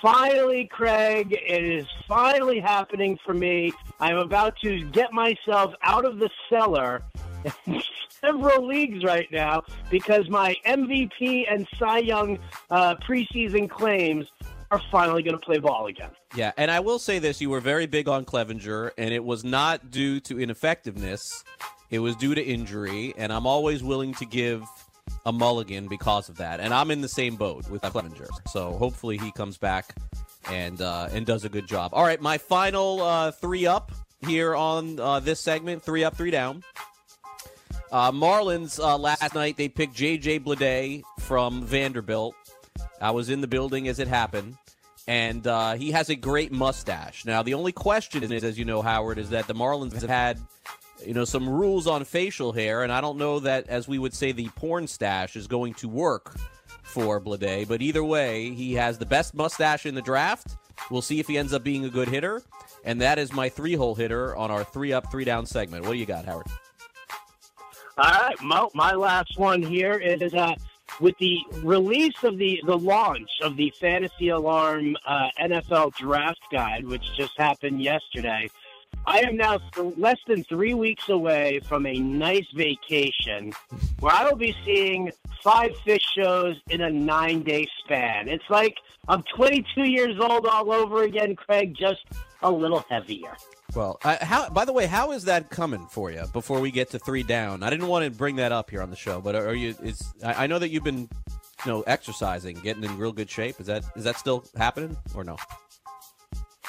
[0.00, 3.72] Finally, Craig, it is finally happening for me.
[3.98, 7.02] I'm about to get myself out of the cellar
[8.24, 12.38] several leagues right now because my MVP and Cy Young
[12.70, 14.28] uh, preseason claims
[14.70, 16.10] are finally going to play ball again.
[16.36, 19.44] Yeah, and I will say this: you were very big on Clevinger, and it was
[19.44, 21.44] not due to ineffectiveness;
[21.92, 23.14] it was due to injury.
[23.16, 24.64] And I'm always willing to give
[25.24, 26.58] a mulligan because of that.
[26.58, 29.94] And I'm in the same boat with Clevinger, so hopefully he comes back
[30.50, 31.92] and uh, and does a good job.
[31.94, 33.92] All right, my final uh, three up
[34.26, 36.64] here on uh, this segment: three up, three down.
[37.92, 40.40] Uh, Marlins uh, last night they picked J.J.
[40.40, 42.34] Bleday from Vanderbilt.
[43.02, 44.56] I was in the building as it happened,
[45.06, 47.26] and uh, he has a great mustache.
[47.26, 50.40] Now the only question is, as you know, Howard, is that the Marlins have had
[51.06, 54.14] you know some rules on facial hair, and I don't know that, as we would
[54.14, 56.36] say, the porn stash is going to work
[56.82, 57.66] for Bleday.
[57.66, 60.56] But either way, he has the best mustache in the draft.
[60.90, 62.42] We'll see if he ends up being a good hitter,
[62.84, 65.84] and that is my three-hole hitter on our three-up, three-down segment.
[65.84, 66.46] What do you got, Howard?
[67.98, 70.54] All right, my, my last one here is uh,
[71.00, 76.86] with the release of the the launch of the Fantasy Alarm uh, NFL Draft Guide,
[76.86, 78.48] which just happened yesterday.
[79.06, 79.60] I am now
[79.96, 83.52] less than three weeks away from a nice vacation
[84.00, 85.10] where I will be seeing
[85.42, 88.28] five Phish shows in a nine day span.
[88.28, 88.76] It's like
[89.08, 92.00] I'm 22 years old all over again, Craig, just
[92.42, 93.36] a little heavier.
[93.74, 94.50] Well, how?
[94.50, 96.24] By the way, how is that coming for you?
[96.32, 98.90] Before we get to three down, I didn't want to bring that up here on
[98.90, 99.74] the show, but are you?
[99.82, 101.08] Is I, I know that you've been,
[101.64, 103.60] you know, exercising, getting in real good shape.
[103.60, 105.36] Is that is that still happening or no?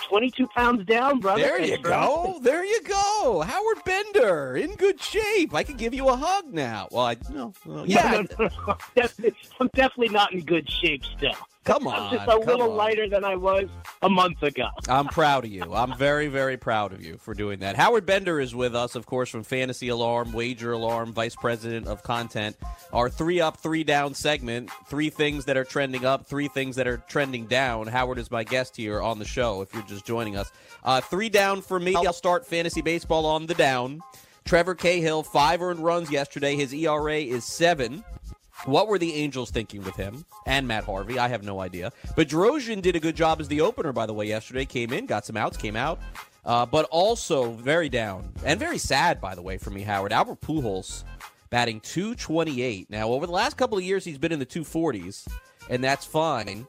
[0.07, 1.41] 22 pounds down, brother.
[1.41, 2.33] There you Thanks for asking.
[2.33, 2.39] go.
[2.41, 3.41] There you go.
[3.45, 5.53] Howard Bender in good shape.
[5.53, 6.87] I can give you a hug now.
[6.91, 8.23] Well, I no, no, yeah.
[8.39, 8.77] No, no.
[9.59, 11.35] I'm definitely not in good shape still.
[11.63, 11.93] Come on.
[11.93, 12.77] I'm just a little on.
[12.77, 13.69] lighter than I was
[14.01, 14.67] a month ago.
[14.89, 15.73] I'm proud of you.
[15.73, 17.75] I'm very, very proud of you for doing that.
[17.75, 22.03] Howard Bender is with us, of course, from Fantasy Alarm, Wager Alarm, Vice President of
[22.03, 22.57] Content.
[22.91, 24.69] Our three up, three down segment.
[24.87, 27.87] Three things that are trending up, three things that are trending down.
[27.87, 29.61] Howard is my guest here on the show.
[29.61, 30.51] If you're just joining us,
[30.83, 31.95] uh, three down for me.
[31.95, 34.01] I'll start fantasy baseball on the down.
[34.45, 36.55] Trevor Cahill, five earned runs yesterday.
[36.55, 38.03] His ERA is seven.
[38.65, 41.19] What were the Angels thinking with him and Matt Harvey?
[41.19, 41.91] I have no idea.
[42.15, 44.63] But Drosian did a good job as the opener, by the way, yesterday.
[44.63, 45.99] Came in, got some outs, came out.
[46.45, 50.11] Uh, but also very down and very sad, by the way, for me, Howard.
[50.11, 51.03] Albert Pujols
[51.49, 52.89] batting 228.
[52.89, 55.27] Now, over the last couple of years, he's been in the 240s,
[55.69, 56.67] and that's fine.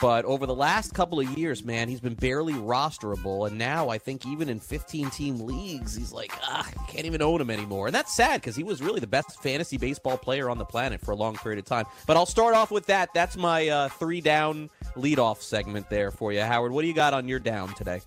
[0.00, 3.46] But over the last couple of years, man, he's been barely rosterable.
[3.46, 7.40] And now I think even in 15 team leagues, he's like, ah, can't even own
[7.40, 7.86] him anymore.
[7.86, 11.00] And that's sad because he was really the best fantasy baseball player on the planet
[11.00, 11.86] for a long period of time.
[12.06, 13.10] But I'll start off with that.
[13.14, 16.40] That's my uh, three down leadoff segment there for you.
[16.40, 18.00] Howard, what do you got on your down today?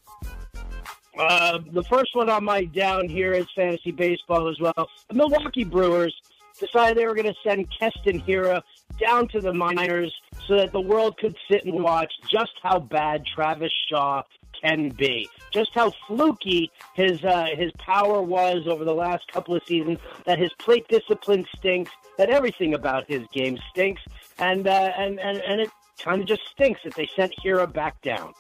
[1.18, 4.90] Uh, the first one on my down here is fantasy baseball as well.
[5.08, 6.14] The Milwaukee Brewers
[6.60, 8.64] decided they were going to send Keston Hira
[9.00, 10.14] down to the minors
[10.48, 14.24] so that the world could sit and watch just how bad Travis Shaw
[14.60, 19.62] can be, just how fluky his uh, his power was over the last couple of
[19.66, 20.00] seasons.
[20.26, 21.92] That his plate discipline stinks.
[22.18, 24.02] That everything about his game stinks,
[24.40, 25.70] and uh, and and and it
[26.00, 28.34] kind of just stinks that they sent Hiura back down.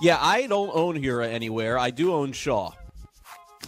[0.00, 1.78] Yeah, I don't own Hiura anywhere.
[1.78, 2.72] I do own Shaw.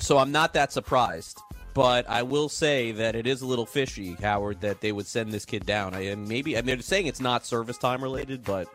[0.00, 1.40] So I'm not that surprised.
[1.76, 5.30] But I will say that it is a little fishy, Howard, that they would send
[5.30, 5.92] this kid down.
[5.92, 8.66] I, maybe I mean, they're saying it's not service time related, but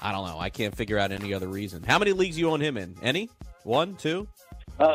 [0.00, 0.38] I don't know.
[0.38, 1.82] I can't figure out any other reason.
[1.82, 2.94] How many leagues you own him in?
[3.02, 3.30] Any?
[3.64, 4.28] One, two?
[4.78, 4.94] Uh,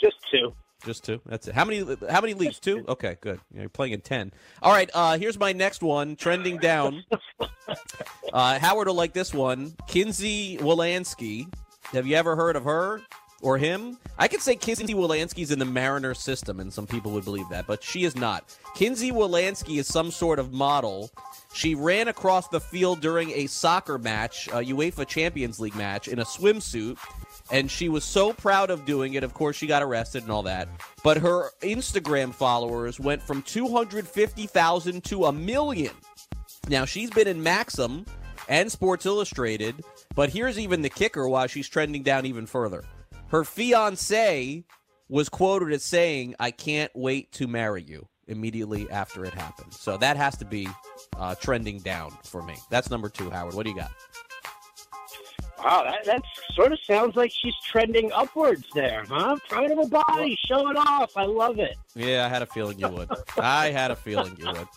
[0.00, 0.54] just two.
[0.84, 1.20] Just two.
[1.26, 1.56] That's it.
[1.56, 1.84] How many?
[2.08, 2.60] How many leagues?
[2.60, 2.84] Two.
[2.86, 3.40] Okay, good.
[3.52, 4.32] You're playing in ten.
[4.62, 4.88] All right.
[4.94, 7.04] Uh, here's my next one, trending down.
[8.32, 9.74] Uh, Howard will like this one.
[9.86, 11.46] Kinsey Wolanski.
[11.92, 13.00] Have you ever heard of her
[13.44, 13.98] or him?
[14.18, 17.66] I could say Kinsey Wolanski's in the Mariner system, and some people would believe that,
[17.66, 18.56] but she is not.
[18.74, 21.10] Kinsey Wolanski is some sort of model.
[21.52, 26.18] She ran across the field during a soccer match, a UEFA Champions League match, in
[26.18, 26.98] a swimsuit
[27.50, 29.22] and she was so proud of doing it.
[29.22, 30.68] Of course, she got arrested and all that.
[31.02, 35.92] But her Instagram followers went from 250,000 to a million.
[36.68, 38.06] Now, she's been in Maxim
[38.48, 42.84] and Sports Illustrated, but here's even the kicker while she's trending down even further.
[43.28, 44.64] Her fiance
[45.08, 49.72] was quoted as saying, I can't wait to marry you immediately after it happened.
[49.74, 50.68] So that has to be
[51.18, 52.54] uh, trending down for me.
[52.70, 53.54] That's number two, Howard.
[53.54, 53.90] What do you got?
[55.62, 59.36] Wow, that, that sort of sounds like she's trending upwards there, huh?
[59.48, 61.16] Proud of her body, show it off.
[61.16, 61.76] I love it.
[61.94, 63.08] Yeah, I had a feeling you would.
[63.38, 64.68] I had a feeling you would.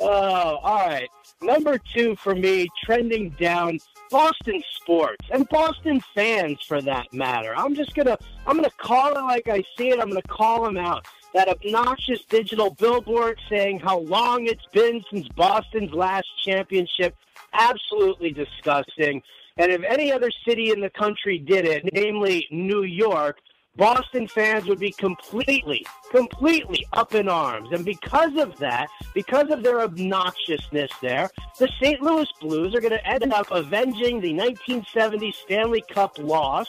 [0.00, 1.08] Oh, all right.
[1.42, 3.78] Number two for me, trending down
[4.10, 7.54] Boston sports and Boston fans for that matter.
[7.56, 10.00] I'm just gonna I'm gonna call it like I see it.
[10.00, 11.06] I'm gonna call them out.
[11.32, 17.14] That obnoxious digital billboard saying how long it's been since Boston's last championship.
[17.52, 19.22] Absolutely disgusting.
[19.56, 23.38] And if any other city in the country did it, namely New York,
[23.76, 27.68] Boston fans would be completely, completely up in arms.
[27.72, 32.02] And because of that, because of their obnoxiousness there, the St.
[32.02, 36.68] Louis Blues are going to end up avenging the 1970 Stanley Cup loss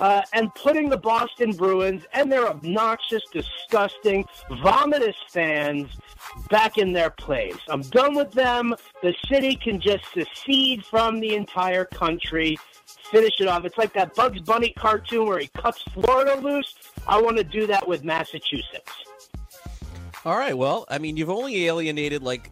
[0.00, 5.88] uh, and putting the Boston Bruins and their obnoxious, disgusting, vomitous fans
[6.48, 7.58] back in their place.
[7.68, 8.74] I'm done with them.
[9.02, 12.56] The city can just secede from the entire country.
[13.10, 13.64] Finish it off.
[13.64, 16.74] It's like that Bugs Bunny cartoon where he cuts Florida loose.
[17.06, 18.92] I want to do that with Massachusetts.
[20.24, 20.56] All right.
[20.56, 22.50] Well, I mean, you've only alienated like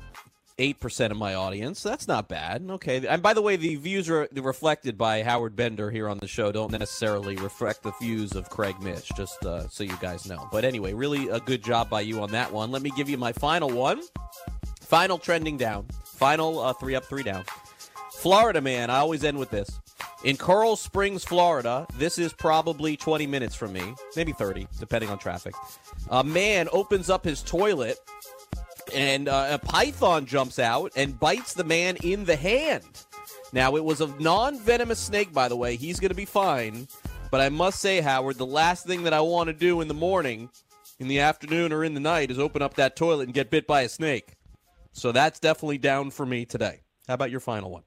[0.58, 1.82] eight percent of my audience.
[1.82, 2.66] That's not bad.
[2.68, 3.06] Okay.
[3.06, 6.50] And by the way, the views are reflected by Howard Bender here on the show
[6.50, 9.08] don't necessarily reflect the views of Craig Mish.
[9.16, 10.48] Just uh, so you guys know.
[10.50, 12.70] But anyway, really a good job by you on that one.
[12.70, 14.02] Let me give you my final one.
[14.80, 15.86] Final trending down.
[16.04, 17.44] Final uh, three up, three down.
[18.12, 18.90] Florida man.
[18.90, 19.78] I always end with this.
[20.24, 25.18] In Coral Springs, Florida, this is probably 20 minutes from me, maybe 30, depending on
[25.18, 25.54] traffic.
[26.10, 27.98] A man opens up his toilet
[28.92, 32.84] and uh, a python jumps out and bites the man in the hand.
[33.52, 35.76] Now, it was a non venomous snake, by the way.
[35.76, 36.88] He's going to be fine.
[37.30, 39.94] But I must say, Howard, the last thing that I want to do in the
[39.94, 40.50] morning,
[40.98, 43.66] in the afternoon, or in the night is open up that toilet and get bit
[43.66, 44.34] by a snake.
[44.92, 46.80] So that's definitely down for me today.
[47.06, 47.82] How about your final one?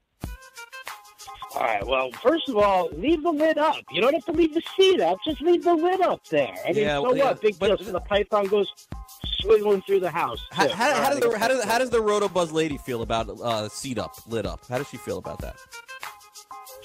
[1.54, 1.86] All right.
[1.86, 3.76] Well, first of all, leave the lid up.
[3.90, 5.18] You don't have to leave the seat up.
[5.24, 6.54] Just leave the lid up there.
[6.66, 7.40] I mean, Yeah, so yeah, what?
[7.40, 7.76] Big deal.
[7.78, 8.72] So the python goes
[9.40, 10.40] swiggling through the house.
[10.50, 13.68] How, how, how, does the, how, does, how does the Rotobuzz lady feel about uh,
[13.68, 14.60] seat up, lid up?
[14.68, 15.56] How does she feel about that?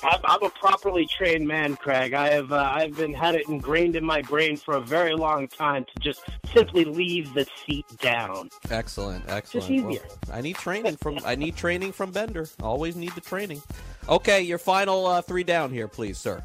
[0.03, 2.13] I'm, I'm a properly trained man, Craig.
[2.13, 5.47] I have uh, I've been had it ingrained in my brain for a very long
[5.47, 6.21] time to just
[6.53, 8.49] simply leave the seat down.
[8.69, 9.67] Excellent, excellent.
[9.67, 10.05] Just Well, easier.
[10.31, 12.47] I need training from I need training from Bender.
[12.61, 13.61] Always need the training.
[14.09, 16.43] Okay, your final uh, three down here, please, sir.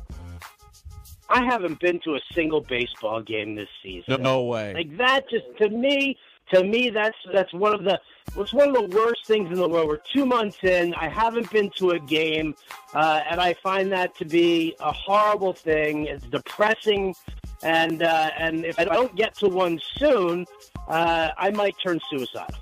[1.28, 4.04] I haven't been to a single baseball game this season.
[4.08, 4.74] No, no way.
[4.74, 6.18] Like that just to me,
[6.52, 8.00] to me that's that's one of the
[8.36, 9.88] it's one of the worst things in the world.
[9.88, 10.94] We're two months in.
[10.94, 12.54] I haven't been to a game,
[12.94, 16.06] uh, and I find that to be a horrible thing.
[16.06, 17.14] It's depressing,
[17.62, 20.46] and uh, and if I don't get to one soon,
[20.88, 22.58] uh, I might turn suicidal.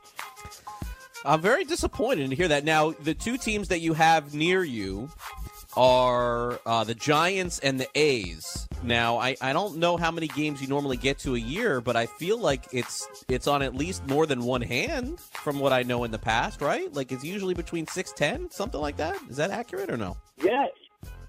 [1.24, 2.64] I'm very disappointed to hear that.
[2.64, 5.10] Now, the two teams that you have near you
[5.76, 8.66] are uh, the Giants and the A's.
[8.82, 11.94] Now, I, I don't know how many games you normally get to a year, but
[11.94, 15.82] I feel like it's it's on at least more than one hand from what I
[15.82, 16.92] know in the past, right?
[16.92, 19.16] Like it's usually between six ten, something like that.
[19.28, 20.16] Is that accurate or no?
[20.42, 20.66] Yeah,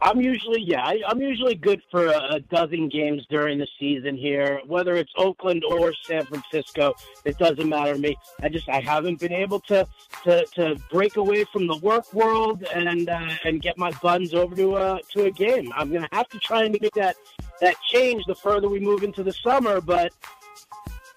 [0.02, 4.18] I'm usually yeah, I, I'm usually good for a, a dozen games during the season
[4.18, 6.96] here, whether it's Oakland or San Francisco.
[7.24, 8.18] It doesn't matter to me.
[8.42, 9.88] I just I haven't been able to
[10.24, 14.56] to, to break away from the work world and uh, and get my buns over
[14.56, 15.72] to a to a game.
[15.76, 17.16] I'm gonna have to try and make that
[17.60, 20.14] that change the further we move into the summer, but.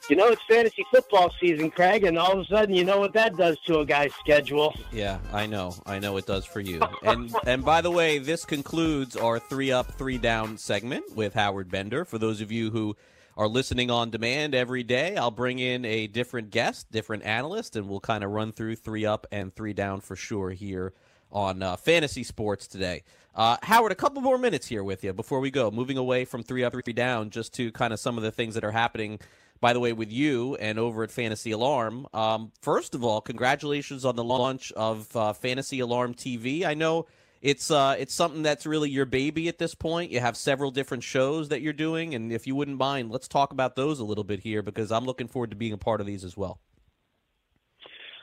[0.08, 3.12] You know it's fantasy football season, Craig, and all of a sudden you know what
[3.14, 4.74] that does to a guy's schedule.
[4.92, 5.74] Yeah, I know.
[5.86, 6.80] I know it does for you.
[7.02, 11.70] And and by the way, this concludes our three up, three down segment with Howard
[11.70, 12.04] Bender.
[12.04, 12.96] For those of you who
[13.36, 17.88] are listening on demand every day, I'll bring in a different guest, different analyst, and
[17.88, 20.92] we'll kind of run through three up and three down for sure here
[21.32, 23.02] on uh, fantasy sports today.
[23.34, 25.70] Uh, Howard, a couple more minutes here with you before we go.
[25.70, 28.54] Moving away from three up, three down, just to kind of some of the things
[28.54, 29.18] that are happening.
[29.60, 32.06] By the way, with you and over at Fantasy Alarm.
[32.12, 36.64] Um, first of all, congratulations on the launch of uh, Fantasy Alarm TV.
[36.64, 37.06] I know
[37.44, 40.10] it's uh, it's something that's really your baby at this point.
[40.10, 43.52] You have several different shows that you're doing, and if you wouldn't mind, let's talk
[43.52, 46.06] about those a little bit here because I'm looking forward to being a part of
[46.06, 46.58] these as well.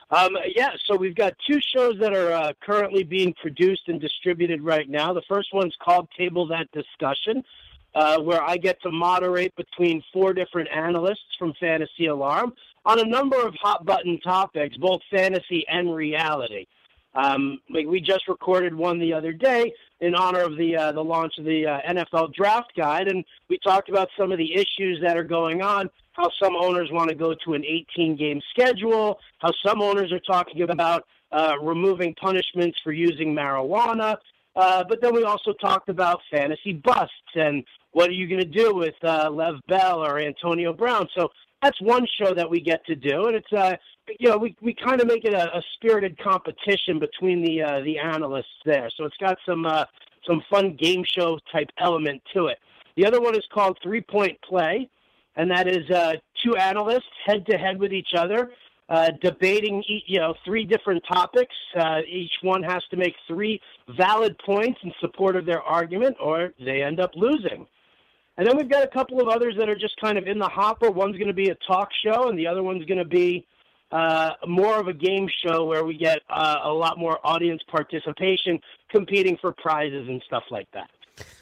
[0.10, 4.62] Um, yeah, so we've got two shows that are uh, currently being produced and distributed
[4.62, 5.14] right now.
[5.14, 7.44] The first one's called Table That Discussion,
[7.94, 12.54] uh, where I get to moderate between four different analysts from Fantasy Alarm
[12.86, 16.66] on a number of hot button topics, both fantasy and reality.
[17.14, 21.34] Um, we just recorded one the other day in honor of the uh, the launch
[21.38, 25.18] of the uh, NFL Draft Guide, and we talked about some of the issues that
[25.18, 29.52] are going on how some owners want to go to an 18 game schedule, how
[29.66, 34.18] some owners are talking about uh, removing punishments for using marijuana.
[34.56, 38.46] Uh, but then we also talked about fantasy busts and what are you going to
[38.46, 41.08] do with uh, Le'Veon Bell or Antonio Brown.
[41.16, 41.30] So
[41.62, 43.76] that's one show that we get to do, and it's uh,
[44.20, 47.82] you know we we kind of make it a, a spirited competition between the uh,
[47.82, 48.90] the analysts there.
[48.98, 49.86] So it's got some uh,
[50.26, 52.58] some fun game show type element to it.
[52.96, 54.90] The other one is called Three Point Play
[55.36, 56.14] and that is uh,
[56.44, 58.52] two analysts head to head with each other,
[58.90, 61.56] uh, debating you know three different topics.
[61.76, 63.62] Uh, each one has to make three
[63.98, 67.66] valid points in support of their argument, or they end up losing.
[68.42, 70.48] And then we've got a couple of others that are just kind of in the
[70.48, 70.90] hopper.
[70.90, 73.46] One's going to be a talk show, and the other one's going to be
[73.92, 78.60] uh, more of a game show where we get uh, a lot more audience participation,
[78.90, 80.90] competing for prizes and stuff like that.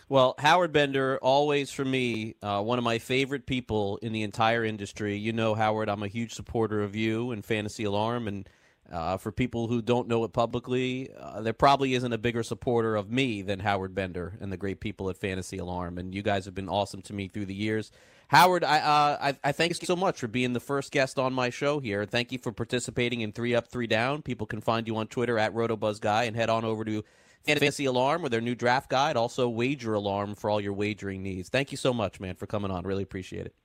[0.09, 4.65] Well, Howard Bender, always for me, uh, one of my favorite people in the entire
[4.65, 5.15] industry.
[5.15, 8.27] You know, Howard, I'm a huge supporter of you and Fantasy Alarm.
[8.27, 8.49] And
[8.91, 12.95] uh, for people who don't know it publicly, uh, there probably isn't a bigger supporter
[12.95, 15.97] of me than Howard Bender and the great people at Fantasy Alarm.
[15.97, 17.91] And you guys have been awesome to me through the years.
[18.29, 21.33] Howard, I, uh, I, I thank you so much for being the first guest on
[21.33, 22.05] my show here.
[22.05, 24.21] Thank you for participating in Three Up, Three Down.
[24.21, 27.03] People can find you on Twitter at RotoBuzzGuy and head on over to
[27.43, 31.49] Fantasy Alarm with their new draft guide, also Wager Alarm for all your wagering needs.
[31.49, 32.83] Thank you so much, man, for coming on.
[32.83, 33.55] Really appreciate it.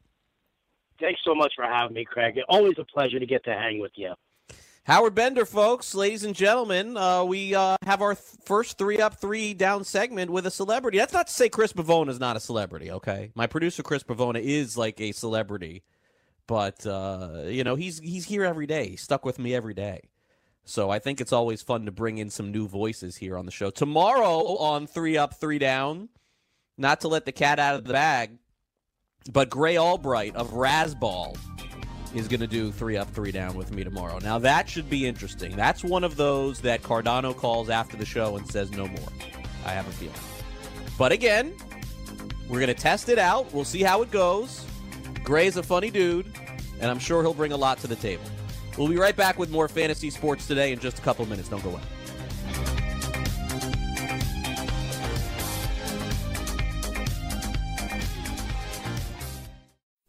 [1.01, 2.39] Thanks so much for having me, Craig.
[2.49, 4.15] Always a pleasure to get to hang with you.
[4.85, 9.19] Howard Bender, folks, ladies and gentlemen, uh, we uh, have our th- first three up,
[9.19, 10.99] three down segment with a celebrity.
[10.99, 13.33] That's not to say Chris Pavona is not a celebrity, okay?
[13.35, 15.85] My producer Chris Pavona is like a celebrity,
[16.47, 18.91] but uh, you know he's he's here every day.
[18.91, 20.03] He's stuck with me every day.
[20.67, 23.53] So I think it's always fun to bring in some new voices here on the
[23.53, 23.71] show.
[23.71, 26.11] Tomorrow on Three Up, Three Down,
[26.77, 28.37] not to let the cat out of the bag,
[29.33, 31.39] but Grey Albright of Razzball
[32.15, 34.19] is going to do Three Up, Three Down with me tomorrow.
[34.19, 35.57] Now that should be interesting.
[35.57, 39.09] That's one of those that Cardano calls after the show and says no more.
[39.65, 40.15] I have a feeling.
[40.99, 41.55] But again,
[42.49, 43.53] we're going to test it out.
[43.53, 44.65] We'll see how it goes.
[45.23, 46.27] Grey's a funny dude,
[46.81, 48.25] and I'm sure he'll bring a lot to the table.
[48.77, 51.49] We'll be right back with more fantasy sports today in just a couple minutes.
[51.49, 51.83] Don't go away.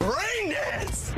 [0.00, 1.12] Rain dance!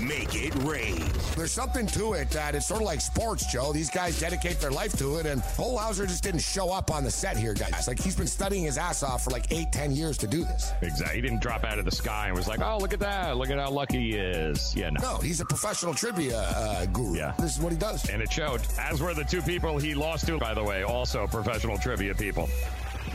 [0.00, 1.04] Make it rain.
[1.36, 3.72] There's something to it that it's sort of like sports, Joe.
[3.72, 7.10] These guys dedicate their life to it, and Holzhauer just didn't show up on the
[7.10, 7.86] set here, guys.
[7.86, 10.72] Like he's been studying his ass off for like eight, ten years to do this.
[10.82, 11.16] Exactly.
[11.16, 13.36] He didn't drop out of the sky and was like, "Oh, look at that!
[13.36, 15.00] Look at how lucky he is." Yeah, no.
[15.00, 17.16] No, he's a professional trivia uh, guru.
[17.16, 17.34] Yeah.
[17.38, 18.08] This is what he does.
[18.10, 18.60] And it showed.
[18.78, 22.48] As were the two people he lost to, by the way, also professional trivia people.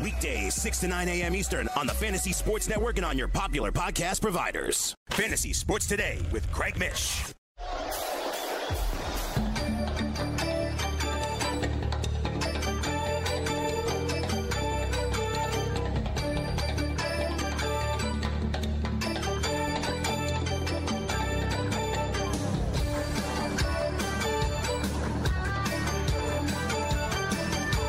[0.01, 1.35] Weekdays, 6 to 9 a.m.
[1.35, 4.95] Eastern on the Fantasy Sports Network and on your popular podcast providers.
[5.11, 7.23] Fantasy Sports Today with Craig Mish.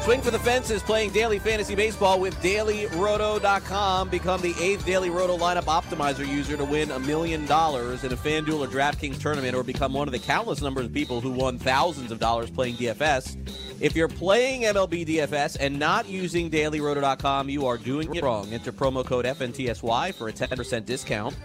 [0.08, 4.08] Swing for the fences playing daily fantasy baseball with dailyroto.com.
[4.08, 8.16] Become the eighth Daily Roto lineup optimizer user to win a million dollars in a
[8.16, 11.58] FanDuel or DraftKings tournament or become one of the countless numbers of people who won
[11.58, 13.36] thousands of dollars playing DFS.
[13.82, 18.50] If you're playing MLB DFS and not using dailyroto.com, you are doing it wrong.
[18.50, 21.36] Enter promo code FNTSY for a 10% discount,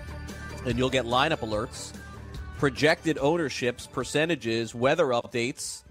[0.65, 1.91] and you'll get lineup alerts,
[2.59, 5.83] projected ownerships, percentages, weather updates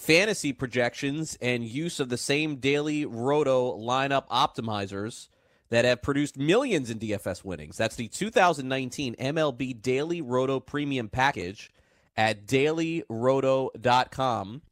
[0.00, 5.28] fantasy projections and use of the same daily roto lineup optimizers
[5.68, 7.76] that have produced millions in DFS winnings.
[7.76, 11.70] That's the 2019 MLB Daily Roto Premium Package
[12.16, 14.62] at dailyroto.com.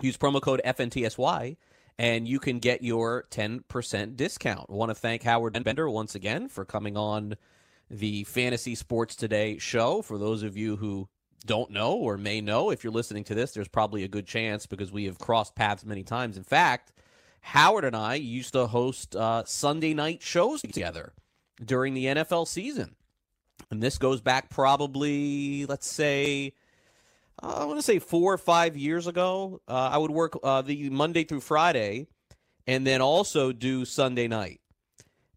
[0.00, 1.58] Use promo code FNTSY
[1.98, 4.70] and you can get your 10% discount.
[4.70, 7.36] I want to thank Howard Bender once again for coming on
[7.90, 10.00] the Fantasy Sports Today show.
[10.00, 11.10] For those of you who
[11.46, 14.66] don't know or may know, if you're listening to this, there's probably a good chance
[14.66, 16.36] because we have crossed paths many times.
[16.36, 16.92] In fact,
[17.40, 21.12] Howard and I used to host uh, Sunday night shows together
[21.62, 22.94] during the NFL season.
[23.70, 26.54] And this goes back probably, let's say,
[27.42, 29.60] uh, I want to say four or five years ago.
[29.66, 32.06] Uh, I would work uh, the Monday through Friday
[32.66, 34.60] and then also do Sunday night.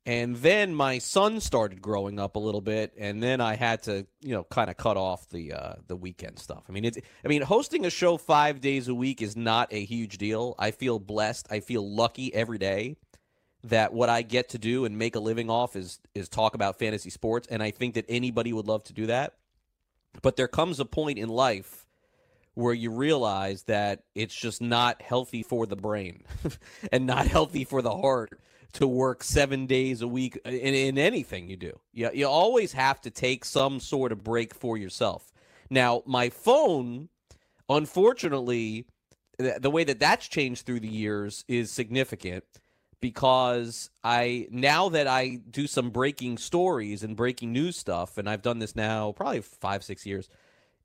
[0.08, 4.06] And then my son started growing up a little bit, and then I had to,
[4.22, 6.64] you know, kind of cut off the uh, the weekend stuff.
[6.70, 9.84] I mean, it's, I mean, hosting a show five days a week is not a
[9.84, 10.54] huge deal.
[10.60, 11.48] I feel blessed.
[11.50, 12.98] I feel lucky every day
[13.64, 16.78] that what I get to do and make a living off is is talk about
[16.78, 19.34] fantasy sports, and I think that anybody would love to do that.
[20.22, 21.88] But there comes a point in life
[22.54, 26.24] where you realize that it's just not healthy for the brain
[26.92, 28.40] and not healthy for the heart
[28.74, 31.80] to work seven days a week uh, in, in anything you do.
[31.94, 35.32] You, you always have to take some sort of break for yourself.
[35.70, 37.10] Now, my phone,
[37.70, 38.86] unfortunately,
[39.38, 42.44] the way that that's changed through the years is significant.
[43.06, 48.42] because I now that I do some breaking stories and breaking news stuff, and I've
[48.42, 50.28] done this now probably five six years.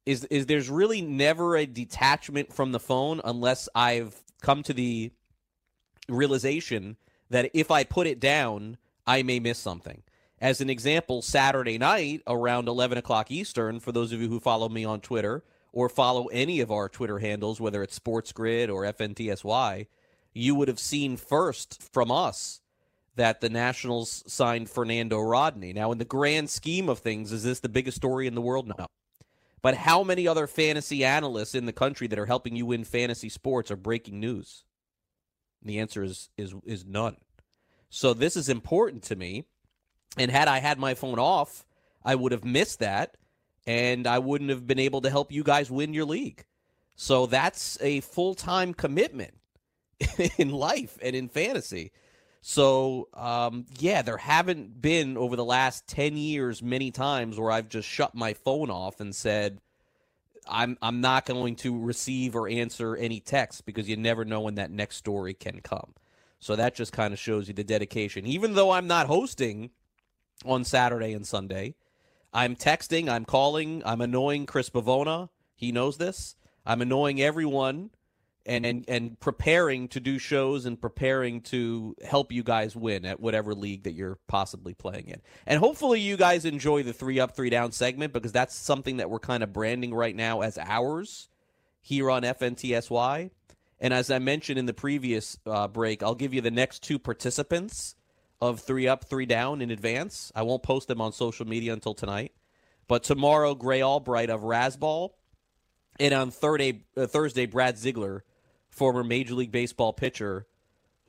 [0.05, 5.13] Is is there's really never a detachment from the phone unless I've come to the
[6.11, 6.99] realization
[7.31, 8.77] that if I put it down,
[9.07, 10.03] I may miss something.
[10.41, 14.69] As an example, Saturday night around 11 o'clock Eastern, for those of you who follow
[14.69, 18.83] me on Twitter or follow any of our Twitter handles, whether it's Sports Grid or
[18.83, 19.87] FNTSY,
[20.33, 22.61] you would have seen first from us
[23.17, 25.73] that the Nationals signed Fernando Rodney.
[25.73, 28.67] Now, in the grand scheme of things, is this the biggest story in the world?
[28.67, 28.87] No.
[29.63, 33.29] But how many other fantasy analysts in the country that are helping you win fantasy
[33.29, 34.65] sports are breaking news?
[35.63, 37.17] The answer is is is none.
[37.91, 39.45] So this is important to me.
[40.17, 41.65] And had I had my phone off,
[42.05, 43.17] I would have missed that
[43.67, 46.45] and I wouldn't have been able to help you guys win your league.
[46.97, 49.35] So that's a full-time commitment
[50.39, 51.93] in life and in fantasy.
[52.43, 57.69] So, um, yeah, there haven't been over the last 10 years many times where I've
[57.69, 59.61] just shut my phone off and said,
[60.51, 64.57] I'm, I'm not going to receive or answer any texts because you never know when
[64.57, 65.95] that next story can come.
[66.41, 68.27] So that just kind of shows you the dedication.
[68.27, 69.71] Even though I'm not hosting
[70.45, 71.75] on Saturday and Sunday,
[72.33, 75.29] I'm texting, I'm calling, I'm annoying Chris Pavona.
[75.55, 76.37] He knows this.
[76.65, 77.91] I'm annoying everyone
[78.47, 83.21] and, and and preparing to do shows and preparing to help you guys win at
[83.21, 85.21] whatever league that you're possibly playing in.
[85.47, 89.11] And hopefully you guys enjoy the 3 up 3 down segment because that's something that
[89.11, 91.29] we're kind of branding right now as ours
[91.81, 93.31] here on FNTSY.
[93.79, 96.99] And as I mentioned in the previous uh, break, I'll give you the next two
[96.99, 97.97] participants
[98.41, 100.33] of 3 up 3 down in advance.
[100.35, 102.33] I won't post them on social media until tonight.
[102.89, 105.11] But tomorrow Grey Albright of Razzball
[105.99, 108.25] and on Thursday, uh, Thursday Brad Ziegler
[108.71, 110.47] former Major League Baseball pitcher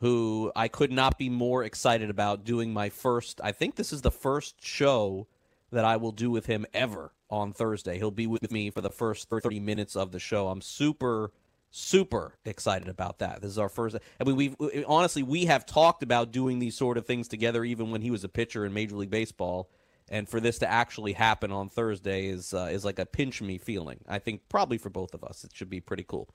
[0.01, 3.39] who I could not be more excited about doing my first.
[3.43, 5.27] I think this is the first show
[5.71, 7.97] that I will do with him ever on Thursday.
[7.97, 10.49] He'll be with me for the first 30 minutes of the show.
[10.49, 11.31] I'm super
[11.73, 13.41] super excited about that.
[13.41, 14.55] This is our first I mean we've
[14.87, 18.25] honestly we have talked about doing these sort of things together even when he was
[18.25, 19.69] a pitcher in Major League Baseball
[20.09, 23.57] and for this to actually happen on Thursday is uh, is like a pinch me
[23.57, 23.99] feeling.
[24.09, 26.27] I think probably for both of us it should be pretty cool.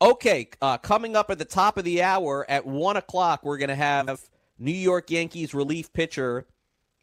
[0.00, 3.68] Okay, uh, coming up at the top of the hour at 1 o'clock, we're going
[3.68, 4.20] to have
[4.56, 6.46] New York Yankees relief pitcher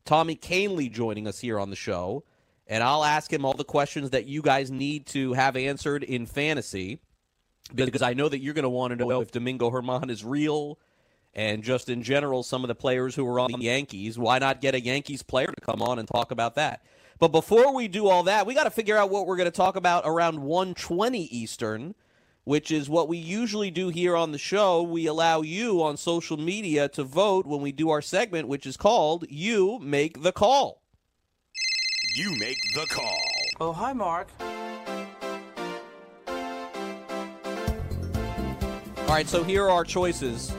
[0.05, 2.23] Tommy Kahnle joining us here on the show.
[2.67, 6.25] And I'll ask him all the questions that you guys need to have answered in
[6.25, 6.99] fantasy
[7.73, 10.79] because I know that you're going to want to know if Domingo Germán is real
[11.33, 14.17] and just in general some of the players who are on the Yankees.
[14.17, 16.81] Why not get a Yankees player to come on and talk about that?
[17.19, 19.55] But before we do all that, we got to figure out what we're going to
[19.55, 21.93] talk about around 120 Eastern
[22.45, 24.81] which is what we usually do here on the show.
[24.81, 28.77] We allow you on social media to vote when we do our segment, which is
[28.77, 30.81] called You Make the Call.
[32.15, 33.21] You make the call.
[33.59, 34.29] Oh, hi, Mark.
[38.99, 40.53] All right, so here are our choices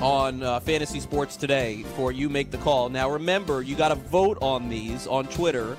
[0.00, 2.88] on uh, Fantasy Sports Today for You Make the Call.
[2.88, 5.76] Now, remember, you got to vote on these on Twitter,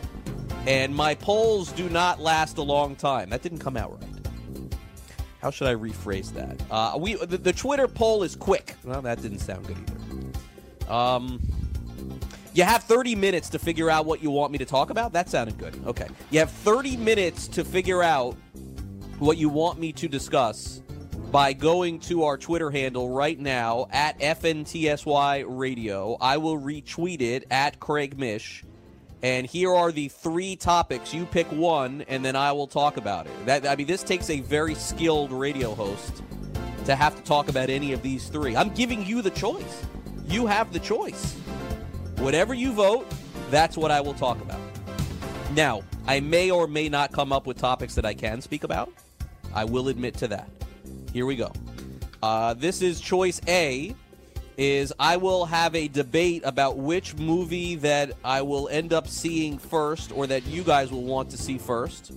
[0.66, 3.30] and my polls do not last a long time.
[3.30, 4.13] That didn't come out right.
[5.44, 6.62] How should I rephrase that?
[6.72, 8.76] Uh, we the, the, Twitter poll is quick.
[8.86, 10.94] Well, that didn't sound good either.
[10.94, 11.42] Um,
[12.54, 15.12] you have 30 minutes to figure out what you want me to talk about.
[15.12, 15.78] That sounded good.
[15.86, 18.38] Okay, you have 30 minutes to figure out
[19.20, 20.82] what you want me to discuss
[21.30, 26.16] by going to our Twitter handle right now at FNTSY Radio.
[26.22, 28.64] I will retweet it at Craig Mish
[29.24, 31.14] and here are the three topics.
[31.14, 33.46] You pick one, and then I will talk about it.
[33.46, 36.22] That I mean, this takes a very skilled radio host
[36.86, 38.56] to have to talk about any of these three.
[38.56, 39.86] I'm giving you the choice.
[40.28, 41.36] You have the choice.
[42.18, 43.10] Whatever you vote,
[43.50, 44.60] that's what I will talk about.
[45.56, 48.92] Now, I may or may not come up with topics that I can speak about.
[49.54, 50.50] I will admit to that.
[51.14, 51.52] Here we go.
[52.22, 53.96] Uh, this is choice A
[54.58, 59.58] is I will have a debate about which movie that I will end up seeing
[59.58, 62.12] first or that you guys will want to see first.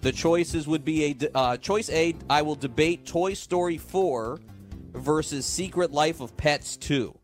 [0.00, 2.14] The choices would be a uh, choice A.
[2.30, 4.38] I will debate Toy Story 4
[4.92, 7.16] versus Secret Life of Pets 2.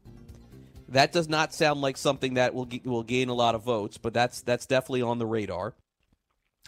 [0.89, 4.13] That does not sound like something that will will gain a lot of votes, but
[4.13, 5.75] that's that's definitely on the radar.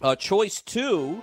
[0.00, 1.22] Uh, choice two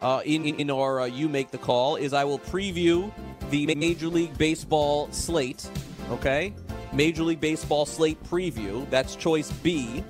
[0.00, 3.12] uh, in, in our uh, You Make the Call is I will preview
[3.50, 5.68] the Major League Baseball slate
[6.10, 6.54] Okay?
[6.92, 8.88] Major League Baseball slate preview.
[8.90, 10.02] That's choice B.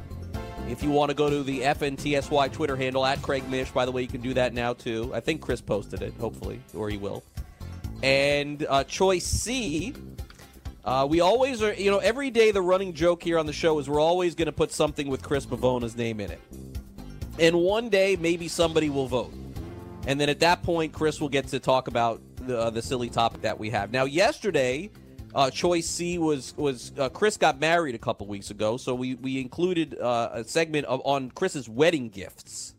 [0.68, 3.92] If you want to go to the FNTSY Twitter handle at Craig Mish, by the
[3.92, 5.11] way, you can do that now too.
[5.14, 7.24] I think Chris posted it, hopefully, or he will.
[8.03, 9.94] And uh, choice C,
[10.84, 13.78] uh, we always are, you know, every day the running joke here on the show
[13.78, 16.40] is we're always going to put something with Chris Pavona's name in it.
[17.38, 19.32] And one day, maybe somebody will vote.
[20.07, 23.09] And then at that point, Chris will get to talk about the, uh, the silly
[23.09, 23.90] topic that we have.
[23.90, 24.90] Now, yesterday,
[25.35, 29.14] uh, choice C was was uh, Chris got married a couple weeks ago, so we
[29.16, 32.74] we included uh, a segment of, on Chris's wedding gifts,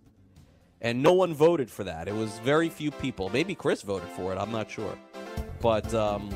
[0.81, 2.07] and no one voted for that.
[2.07, 3.29] It was very few people.
[3.29, 4.37] Maybe Chris voted for it.
[4.37, 4.97] I'm not sure,
[5.61, 6.33] but um,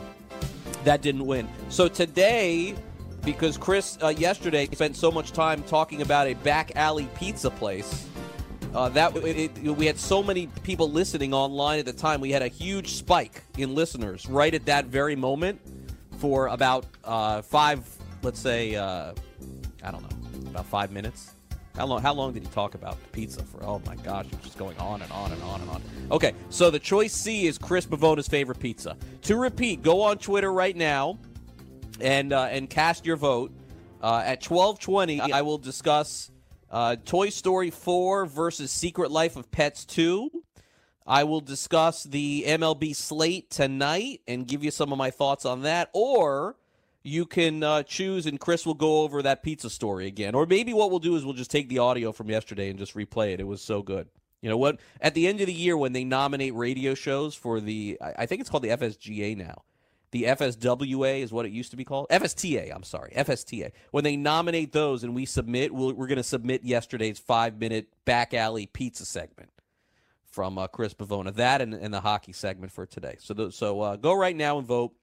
[0.83, 1.47] that didn't win.
[1.69, 2.75] So today,
[3.25, 8.07] because Chris uh, yesterday spent so much time talking about a back alley pizza place.
[8.75, 12.19] Uh, that it, it, we had so many people listening online at the time.
[12.19, 15.61] We had a huge spike in listeners right at that very moment
[16.23, 17.85] for about uh, five,
[18.21, 19.11] let's say, uh,
[19.83, 21.35] I don't know, about five minutes.
[21.75, 22.01] How long?
[22.01, 23.61] How long did he talk about the pizza for?
[23.61, 25.83] Oh my gosh, was just going on and on and on and on.
[26.11, 28.95] Okay, so the choice C is Chris Pavona's favorite pizza.
[29.23, 31.19] To repeat, go on Twitter right now
[31.99, 33.51] and uh, and cast your vote.
[34.01, 36.31] Uh, at twelve twenty, I will discuss
[36.71, 40.29] uh, Toy Story 4 versus Secret Life of Pets 2.
[41.05, 45.61] I will discuss the MLB slate tonight and give you some of my thoughts on
[45.63, 45.89] that.
[45.93, 46.55] Or
[47.03, 50.35] you can uh, choose, and Chris will go over that pizza story again.
[50.35, 52.95] Or maybe what we'll do is we'll just take the audio from yesterday and just
[52.95, 53.39] replay it.
[53.39, 54.07] It was so good.
[54.41, 54.79] You know what?
[55.01, 58.41] At the end of the year, when they nominate radio shows for the, I think
[58.41, 59.63] it's called the FSGA now
[60.13, 62.07] the FSWA is what it used to be called.
[62.09, 63.71] FSTA, I'm sorry, FSTA.
[63.89, 67.59] When they nominate those and we submit, we we are going to submit yesterday's five
[67.59, 69.49] minute back alley pizza segment
[70.33, 71.33] from uh, Chris Pavona.
[71.35, 73.15] That and, and, the hockey segment for today.
[73.19, 74.93] So th- so uh, go right now and vote.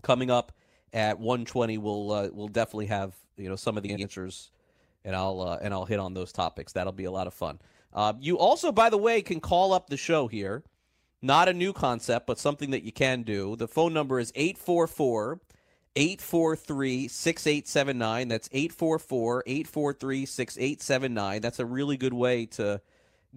[0.00, 0.52] Coming up
[0.92, 4.52] at 1:20, we'll uh, we'll definitely have you know some of the answers,
[5.04, 6.72] and I'll uh, and I'll hit on those topics.
[6.74, 7.58] That'll be a lot of fun.
[7.92, 10.62] Uh, you also, by the way, can call up the show here.
[11.20, 13.56] Not a new concept, but something that you can do.
[13.56, 15.40] The phone number is 844
[15.96, 18.28] 843 6879.
[18.28, 21.40] That's 844 843 6879.
[21.40, 22.80] That's a really good way to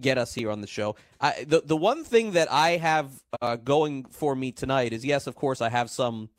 [0.00, 0.96] get us here on the show.
[1.20, 5.26] I, the, the one thing that I have uh, going for me tonight is yes,
[5.26, 6.30] of course, I have some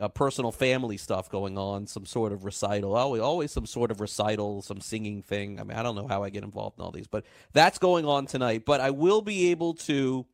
[0.00, 2.96] uh, personal family stuff going on, some sort of recital.
[2.96, 5.60] Always, always some sort of recital, some singing thing.
[5.60, 8.04] I mean, I don't know how I get involved in all these, but that's going
[8.04, 8.64] on tonight.
[8.64, 10.26] But I will be able to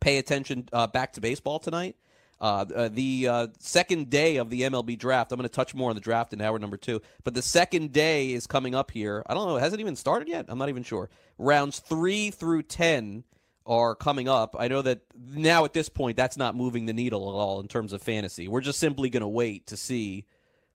[0.00, 1.96] pay attention uh, back to baseball tonight.
[2.38, 5.32] Uh, uh, the uh, second day of the MLB draft.
[5.32, 7.92] I'm going to touch more on the draft in hour number two, but the second
[7.92, 9.22] day is coming up here.
[9.26, 9.56] I don't know.
[9.56, 10.46] Has it even started yet?
[10.48, 11.08] I'm not even sure.
[11.38, 13.24] Rounds three through ten
[13.66, 14.54] are coming up.
[14.58, 17.68] I know that now at this point, that's not moving the needle at all in
[17.68, 18.48] terms of fantasy.
[18.48, 20.26] We're just simply going to wait to see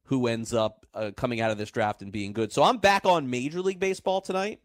[0.05, 2.51] who ends up uh, coming out of this draft and being good.
[2.51, 4.59] So I'm back on Major League Baseball tonight,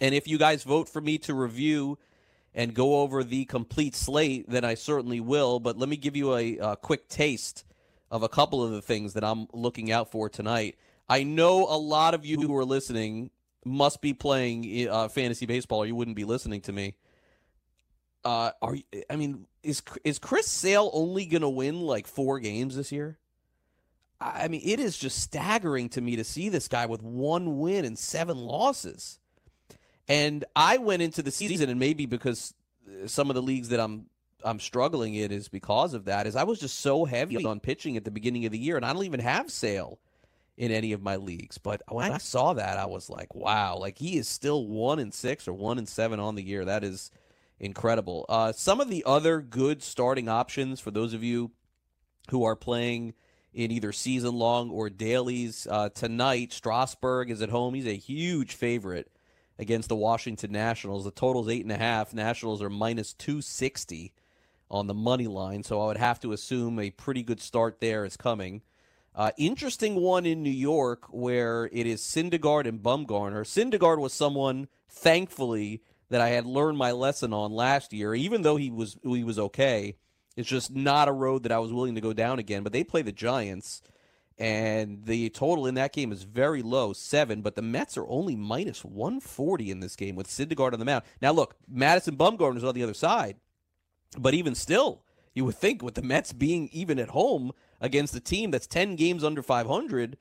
[0.00, 1.98] and if you guys vote for me to review
[2.54, 5.60] and go over the complete slate, then I certainly will.
[5.60, 7.64] But let me give you a, a, quick taste
[8.10, 10.76] of a couple of the things that I'm looking out for tonight.
[11.08, 13.30] I know a lot of you who are listening
[13.64, 16.94] must be playing uh, fantasy baseball, or you wouldn't be listening to me.
[18.24, 18.76] Uh, are
[19.08, 23.18] I mean, is is Chris Sale only going to win like four games this year?
[24.20, 27.86] I mean, it is just staggering to me to see this guy with one win
[27.86, 29.19] and seven losses.
[30.10, 32.52] And I went into the season, and maybe because
[33.06, 34.06] some of the leagues that I'm
[34.44, 36.26] I'm struggling in is because of that.
[36.26, 38.84] Is I was just so heavy on pitching at the beginning of the year, and
[38.84, 40.00] I don't even have Sale
[40.56, 41.58] in any of my leagues.
[41.58, 45.14] But when I saw that, I was like, wow, like he is still one and
[45.14, 46.64] six or one and seven on the year.
[46.64, 47.12] That is
[47.60, 48.26] incredible.
[48.28, 51.52] Uh, some of the other good starting options for those of you
[52.30, 53.14] who are playing
[53.54, 57.74] in either season long or dailies uh, tonight, Strasburg is at home.
[57.74, 59.10] He's a huge favorite
[59.60, 61.04] against the Washington Nationals.
[61.04, 62.12] The total's eight and a half.
[62.12, 64.12] Nationals are minus two sixty
[64.70, 68.04] on the money line, so I would have to assume a pretty good start there
[68.04, 68.62] is coming.
[69.14, 73.42] Uh, interesting one in New York where it is Syndergaard and Bumgarner.
[73.42, 78.14] Syndergaard was someone, thankfully, that I had learned my lesson on last year.
[78.14, 79.96] Even though he was he was okay,
[80.36, 82.62] it's just not a road that I was willing to go down again.
[82.62, 83.82] But they play the Giants
[84.40, 87.42] and the total in that game is very low, seven.
[87.42, 90.84] But the Mets are only minus one forty in this game with Syndergaard on the
[90.84, 91.04] mound.
[91.22, 93.36] Now, look, Madison Bumgarner is on the other side,
[94.18, 98.20] but even still, you would think with the Mets being even at home against a
[98.20, 100.16] team that's ten games under five hundred,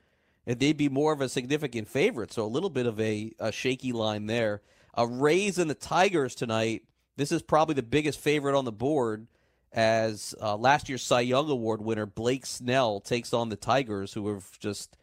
[0.45, 2.31] they'd be more of a significant favorite.
[2.31, 4.61] So a little bit of a, a shaky line there.
[4.95, 6.83] A Rays and the Tigers tonight.
[7.15, 9.27] This is probably the biggest favorite on the board
[9.71, 14.27] as uh, last year's Cy Young Award winner Blake Snell takes on the Tigers, who
[14.33, 14.97] have just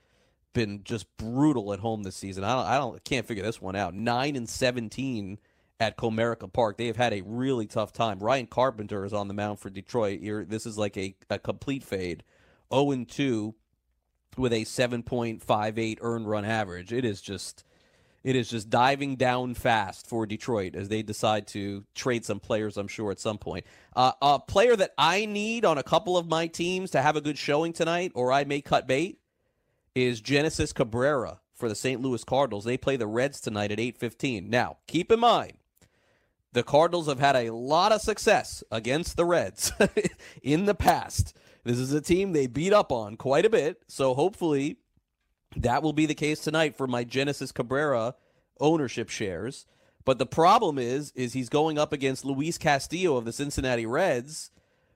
[0.52, 2.42] been just brutal at home this season.
[2.42, 3.94] I don't, I don't, can't figure this one out.
[3.94, 5.38] Nine and seventeen
[5.78, 6.78] at Comerica Park.
[6.78, 8.18] They have had a really tough time.
[8.18, 10.20] Ryan Carpenter is on the mound for Detroit.
[10.48, 12.24] This is like a, a complete fade
[12.72, 13.54] 0 2
[14.36, 16.92] with a 7.58 earned run average.
[16.92, 17.64] It is just
[18.26, 22.76] it is just diving down fast for Detroit as they decide to trade some players,
[22.76, 23.64] I'm sure, at some point.
[23.94, 27.20] Uh, a player that I need on a couple of my teams to have a
[27.20, 29.20] good showing tonight, or I may cut bait,
[29.94, 32.00] is Genesis Cabrera for the St.
[32.00, 32.64] Louis Cardinals.
[32.64, 34.50] They play the Reds tonight at 8:15.
[34.50, 35.58] Now, keep in mind,
[36.52, 39.70] the Cardinals have had a lot of success against the Reds
[40.42, 41.32] in the past.
[41.62, 44.78] This is a team they beat up on quite a bit, so hopefully
[45.56, 48.14] that will be the case tonight for my Genesis Cabrera
[48.60, 49.66] ownership shares.
[50.04, 54.50] But the problem is, is he's going up against Luis Castillo of the Cincinnati Reds,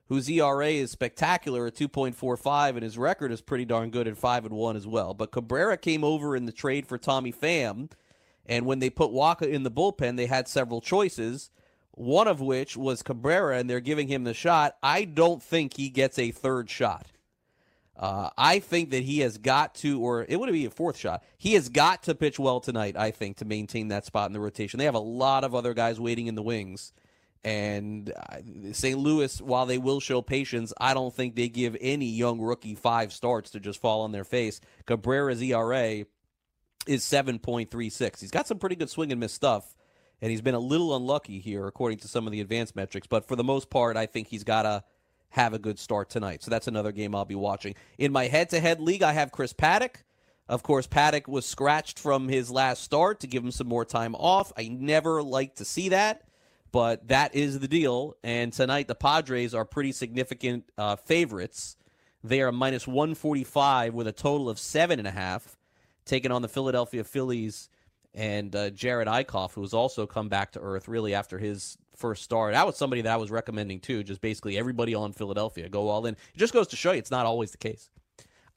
[0.07, 4.45] whose ERA is spectacular at 2.45, and his record is pretty darn good at 5
[4.45, 5.13] and 1 as well.
[5.13, 7.89] But Cabrera came over in the trade for Tommy Pham,
[8.45, 11.49] and when they put Wacha in the bullpen, they had several choices.
[11.91, 14.77] One of which was Cabrera, and they're giving him the shot.
[14.81, 17.10] I don't think he gets a third shot.
[18.01, 21.23] Uh, I think that he has got to, or it would be a fourth shot.
[21.37, 24.39] He has got to pitch well tonight, I think, to maintain that spot in the
[24.39, 24.79] rotation.
[24.79, 26.93] They have a lot of other guys waiting in the wings.
[27.43, 28.37] And uh,
[28.71, 28.97] St.
[28.97, 33.13] Louis, while they will show patience, I don't think they give any young rookie five
[33.13, 34.61] starts to just fall on their face.
[34.87, 36.05] Cabrera's ERA
[36.87, 38.19] is 7.36.
[38.19, 39.75] He's got some pretty good swing and miss stuff,
[40.21, 43.05] and he's been a little unlucky here, according to some of the advanced metrics.
[43.05, 44.83] But for the most part, I think he's got to
[45.31, 46.43] have a good start tonight.
[46.43, 47.75] So that's another game I'll be watching.
[47.97, 50.03] In my head to head league, I have Chris Paddack.
[50.47, 54.15] Of course, Paddack was scratched from his last start to give him some more time
[54.15, 54.51] off.
[54.57, 56.23] I never like to see that,
[56.73, 58.15] but that is the deal.
[58.23, 61.77] And tonight, the Padres are pretty significant uh, favorites.
[62.23, 65.43] They are minus 145 with a total of 7.5,
[66.03, 67.69] taking on the Philadelphia Phillies
[68.13, 72.23] and uh, Jerad Eickhoff, who has also come back to earth really after his first
[72.23, 72.53] start.
[72.53, 74.03] That was somebody that I was recommending too.
[74.03, 76.15] Just basically everybody on Philadelphia go all in.
[76.15, 77.89] It just goes to show you it's not always the case.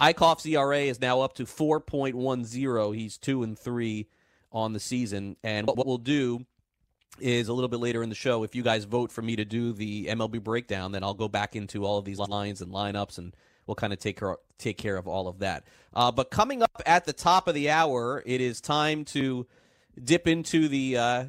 [0.00, 2.94] Eickhoff's ERA is now up to 4.10.
[2.94, 4.08] He's two and three
[4.50, 5.36] on the season.
[5.44, 6.44] And what we'll do
[7.20, 9.44] is a little bit later in the show, if you guys vote for me to
[9.44, 13.18] do the MLB breakdown, then I'll go back into all of these lines and lineups
[13.18, 13.36] and
[13.66, 15.64] we'll kind of take care take care of all of that.
[15.92, 19.46] Uh, but coming up at the top of the hour, it is time to
[20.02, 21.24] dip into the uh,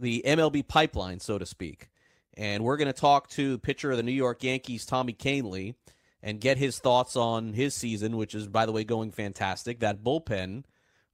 [0.00, 1.88] the MLB pipeline, so to speak.
[2.36, 5.74] And we're going to talk to pitcher of the New York Yankees, Tommy Kahnle,
[6.22, 9.80] and get his thoughts on his season, which is, by the way, going fantastic.
[9.80, 10.64] That bullpen,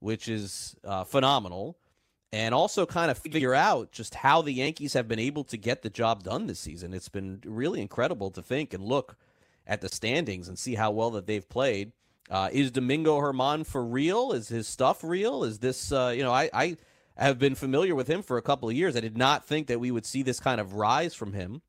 [0.01, 1.79] which is uh, phenomenal.
[2.33, 5.83] And also kind of figure out just how the Yankees have been able to get
[5.83, 6.93] the job done this season.
[6.93, 9.17] It's been really incredible to think and look
[9.67, 11.93] at the standings and see how well that they've played.
[12.29, 14.33] Uh, is Domingo Germán for real?
[14.33, 15.45] Is his stuff real?
[15.45, 16.77] Is this, uh, you know, I, I
[17.17, 18.97] have been familiar with him for a couple of years.
[18.97, 21.63] I did not think that we would see this kind of rise from him.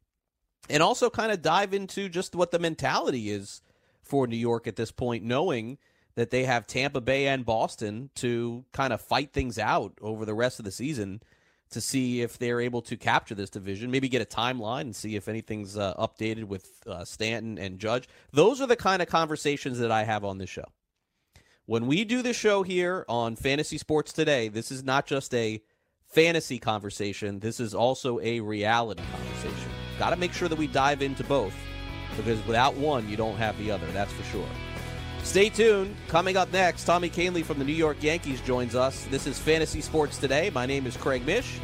[0.69, 3.61] And also kind of dive into just what the mentality is
[4.01, 5.77] for New York at this point, knowing
[6.15, 10.33] that they have Tampa Bay and Boston to kind of fight things out over the
[10.33, 11.21] rest of the season
[11.69, 15.15] to see if they're able to capture this division, maybe get a timeline and see
[15.15, 18.07] if anything's uh, updated with uh, Stanton and Judge.
[18.31, 20.65] Those are the kind of conversations that I have on this show.
[21.67, 25.61] When we do the show here on Fantasy Sports Today, this is not just a
[26.05, 29.69] fantasy conversation, this is also a reality conversation.
[29.99, 31.53] Got to make sure that we dive into both
[32.15, 34.47] because without one, you don't have the other, that's for sure.
[35.23, 35.93] Stay tuned.
[36.07, 39.05] Coming up next, Tommy Kahnle from the New York Yankees joins us.
[39.11, 40.49] This is Fantasy Sports Today.
[40.49, 41.59] My name is Craig Mish.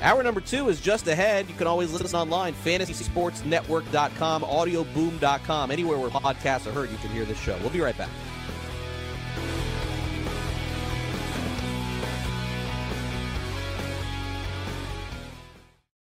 [0.00, 1.48] Hour number two is just ahead.
[1.48, 7.24] You can always listen online, fantasysportsnetwork.com, audioboom.com, anywhere where podcasts are heard, you can hear
[7.24, 7.58] this show.
[7.58, 8.10] We'll be right back.